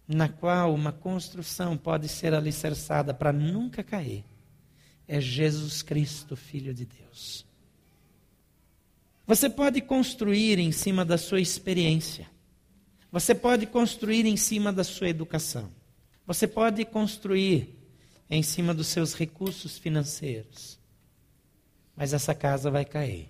na 0.07 0.27
qual 0.27 0.73
uma 0.73 0.91
construção 0.91 1.77
pode 1.77 2.07
ser 2.07 2.33
alicerçada 2.33 3.13
para 3.13 3.31
nunca 3.31 3.83
cair, 3.83 4.25
é 5.07 5.21
Jesus 5.21 5.83
Cristo, 5.83 6.35
Filho 6.35 6.73
de 6.73 6.87
Deus. 6.87 7.45
Você 9.27 9.47
pode 9.47 9.79
construir 9.79 10.57
em 10.57 10.71
cima 10.71 11.05
da 11.05 11.19
sua 11.19 11.39
experiência. 11.39 12.27
Você 13.11 13.35
pode 13.35 13.67
construir 13.67 14.25
em 14.25 14.37
cima 14.37 14.73
da 14.73 14.83
sua 14.83 15.07
educação. 15.07 15.69
Você 16.25 16.47
pode 16.47 16.83
construir 16.83 17.77
em 18.27 18.41
cima 18.41 18.73
dos 18.73 18.87
seus 18.87 19.13
recursos 19.13 19.77
financeiros. 19.77 20.79
Mas 21.95 22.11
essa 22.11 22.33
casa 22.33 22.71
vai 22.71 22.85
cair. 22.85 23.29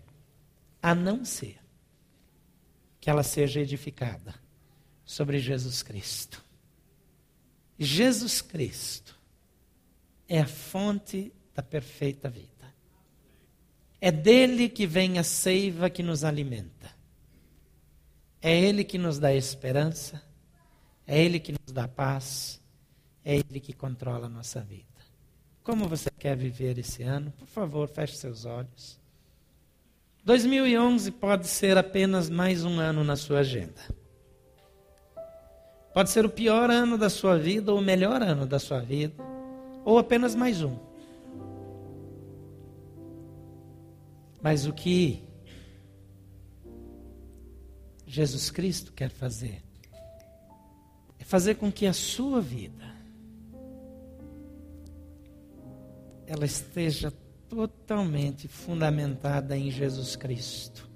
A 0.81 0.95
não 0.95 1.25
ser 1.25 1.60
que 3.01 3.09
ela 3.09 3.23
seja 3.23 3.59
edificada 3.59 4.35
sobre 5.03 5.39
Jesus 5.39 5.81
Cristo. 5.81 6.41
Jesus 7.77 8.41
Cristo 8.41 9.19
é 10.29 10.39
a 10.39 10.47
fonte 10.47 11.33
da 11.53 11.63
perfeita 11.63 12.29
vida. 12.29 12.51
É 13.99 14.11
dele 14.11 14.69
que 14.69 14.85
vem 14.85 15.17
a 15.17 15.23
seiva 15.23 15.89
que 15.89 16.03
nos 16.03 16.23
alimenta. 16.23 16.95
É 18.39 18.55
ele 18.55 18.83
que 18.83 18.99
nos 18.99 19.17
dá 19.17 19.33
esperança. 19.33 20.23
É 21.05 21.19
ele 21.21 21.39
que 21.39 21.51
nos 21.51 21.73
dá 21.73 21.87
paz. 21.87 22.61
É 23.25 23.35
ele 23.35 23.59
que 23.59 23.73
controla 23.73 24.27
a 24.27 24.29
nossa 24.29 24.61
vida. 24.61 24.85
Como 25.63 25.87
você 25.87 26.09
quer 26.11 26.37
viver 26.37 26.77
esse 26.77 27.01
ano? 27.01 27.31
Por 27.31 27.47
favor, 27.47 27.87
feche 27.89 28.15
seus 28.15 28.45
olhos. 28.45 29.00
2011 30.23 31.11
pode 31.11 31.47
ser 31.47 31.77
apenas 31.77 32.29
mais 32.29 32.63
um 32.63 32.79
ano 32.79 33.03
na 33.03 33.15
sua 33.15 33.39
agenda. 33.39 33.81
Pode 35.93 36.09
ser 36.11 36.25
o 36.25 36.29
pior 36.29 36.69
ano 36.69 36.97
da 36.97 37.09
sua 37.09 37.37
vida 37.37 37.71
ou 37.73 37.79
o 37.79 37.81
melhor 37.81 38.21
ano 38.21 38.45
da 38.45 38.59
sua 38.59 38.79
vida, 38.79 39.15
ou 39.83 39.97
apenas 39.97 40.35
mais 40.35 40.63
um. 40.63 40.77
Mas 44.41 44.65
o 44.65 44.73
que 44.73 45.23
Jesus 48.05 48.51
Cristo 48.51 48.93
quer 48.93 49.09
fazer 49.09 49.63
é 51.19 51.23
fazer 51.23 51.55
com 51.55 51.71
que 51.71 51.87
a 51.87 51.93
sua 51.93 52.39
vida 52.41 52.91
ela 56.25 56.45
esteja 56.45 57.11
totalmente 57.51 58.47
fundamentada 58.47 59.57
em 59.57 59.69
Jesus 59.69 60.15
Cristo. 60.15 60.89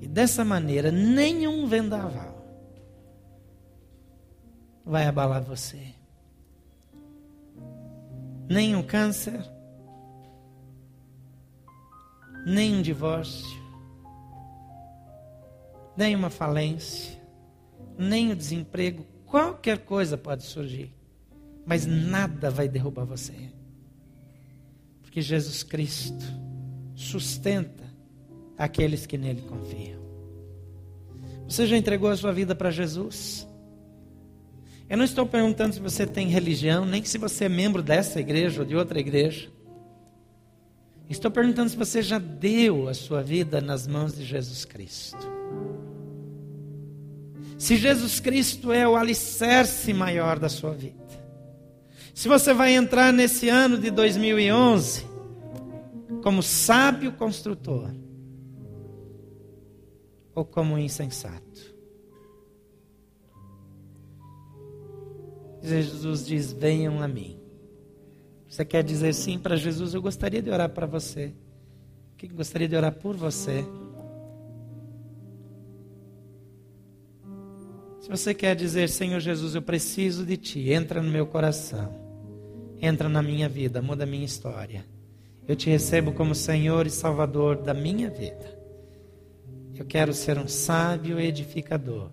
E 0.00 0.06
dessa 0.06 0.44
maneira, 0.44 0.92
nenhum 0.92 1.66
vendaval 1.66 2.46
vai 4.84 5.04
abalar 5.04 5.42
você. 5.42 5.94
Nem 8.48 8.76
um 8.76 8.84
câncer, 8.84 9.44
nem 12.46 12.76
um 12.76 12.82
divórcio, 12.82 13.60
nem 15.96 16.14
uma 16.14 16.30
falência, 16.30 17.20
nem 17.98 18.30
o 18.30 18.36
desemprego, 18.36 19.04
qualquer 19.24 19.78
coisa 19.78 20.16
pode 20.16 20.44
surgir, 20.44 20.94
mas 21.66 21.84
nada 21.84 22.48
vai 22.48 22.68
derrubar 22.68 23.04
você. 23.04 23.56
Porque 25.16 25.22
Jesus 25.22 25.62
Cristo 25.62 26.26
sustenta 26.94 27.84
aqueles 28.58 29.06
que 29.06 29.16
nele 29.16 29.40
confiam. 29.48 29.98
Você 31.48 31.66
já 31.66 31.74
entregou 31.74 32.10
a 32.10 32.16
sua 32.18 32.34
vida 32.34 32.54
para 32.54 32.70
Jesus? 32.70 33.48
Eu 34.86 34.98
não 34.98 35.06
estou 35.06 35.24
perguntando 35.24 35.72
se 35.72 35.80
você 35.80 36.06
tem 36.06 36.28
religião, 36.28 36.84
nem 36.84 37.02
se 37.02 37.16
você 37.16 37.46
é 37.46 37.48
membro 37.48 37.82
dessa 37.82 38.20
igreja 38.20 38.60
ou 38.60 38.66
de 38.66 38.76
outra 38.76 39.00
igreja. 39.00 39.48
Estou 41.08 41.30
perguntando 41.30 41.70
se 41.70 41.78
você 41.78 42.02
já 42.02 42.18
deu 42.18 42.86
a 42.86 42.92
sua 42.92 43.22
vida 43.22 43.58
nas 43.58 43.86
mãos 43.86 44.14
de 44.14 44.22
Jesus 44.22 44.66
Cristo. 44.66 45.26
Se 47.56 47.74
Jesus 47.78 48.20
Cristo 48.20 48.70
é 48.70 48.86
o 48.86 48.94
alicerce 48.94 49.94
maior 49.94 50.38
da 50.38 50.50
sua 50.50 50.74
vida. 50.74 51.05
Se 52.16 52.28
você 52.28 52.54
vai 52.54 52.74
entrar 52.74 53.12
nesse 53.12 53.50
ano 53.50 53.76
de 53.76 53.90
2011 53.90 55.04
como 56.22 56.42
sábio 56.42 57.12
construtor 57.12 57.94
ou 60.34 60.42
como 60.42 60.78
insensato. 60.78 61.76
Jesus 65.62 66.24
diz: 66.24 66.52
Venham 66.54 67.02
a 67.02 67.06
mim. 67.06 67.38
Você 68.48 68.64
quer 68.64 68.82
dizer 68.82 69.12
sim 69.12 69.38
para 69.38 69.54
Jesus? 69.54 69.92
Eu 69.92 70.00
gostaria 70.00 70.40
de 70.40 70.48
orar 70.48 70.70
para 70.70 70.86
você. 70.86 71.34
Quem 72.16 72.30
gostaria 72.30 72.66
de 72.66 72.74
orar 72.74 72.94
por 72.94 73.14
você? 73.14 73.62
Se 78.00 78.08
você 78.08 78.32
quer 78.32 78.56
dizer, 78.56 78.88
Senhor 78.88 79.20
Jesus, 79.20 79.54
eu 79.54 79.60
preciso 79.60 80.24
de 80.24 80.38
Ti, 80.38 80.70
entra 80.70 81.02
no 81.02 81.10
meu 81.10 81.26
coração, 81.26 82.05
entra 82.80 83.08
na 83.08 83.22
minha 83.22 83.48
vida, 83.48 83.80
muda 83.80 84.04
a 84.04 84.06
minha 84.06 84.24
história. 84.24 84.84
Eu 85.46 85.54
te 85.54 85.70
recebo 85.70 86.12
como 86.12 86.34
Senhor 86.34 86.86
e 86.86 86.90
Salvador 86.90 87.56
da 87.56 87.72
minha 87.72 88.10
vida. 88.10 88.56
Eu 89.74 89.84
quero 89.84 90.12
ser 90.12 90.38
um 90.38 90.48
sábio 90.48 91.20
edificador 91.20 92.10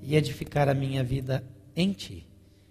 e 0.00 0.14
edificar 0.14 0.68
a 0.68 0.74
minha 0.74 1.02
vida 1.02 1.42
em 1.74 1.92
Ti. 1.92 2.29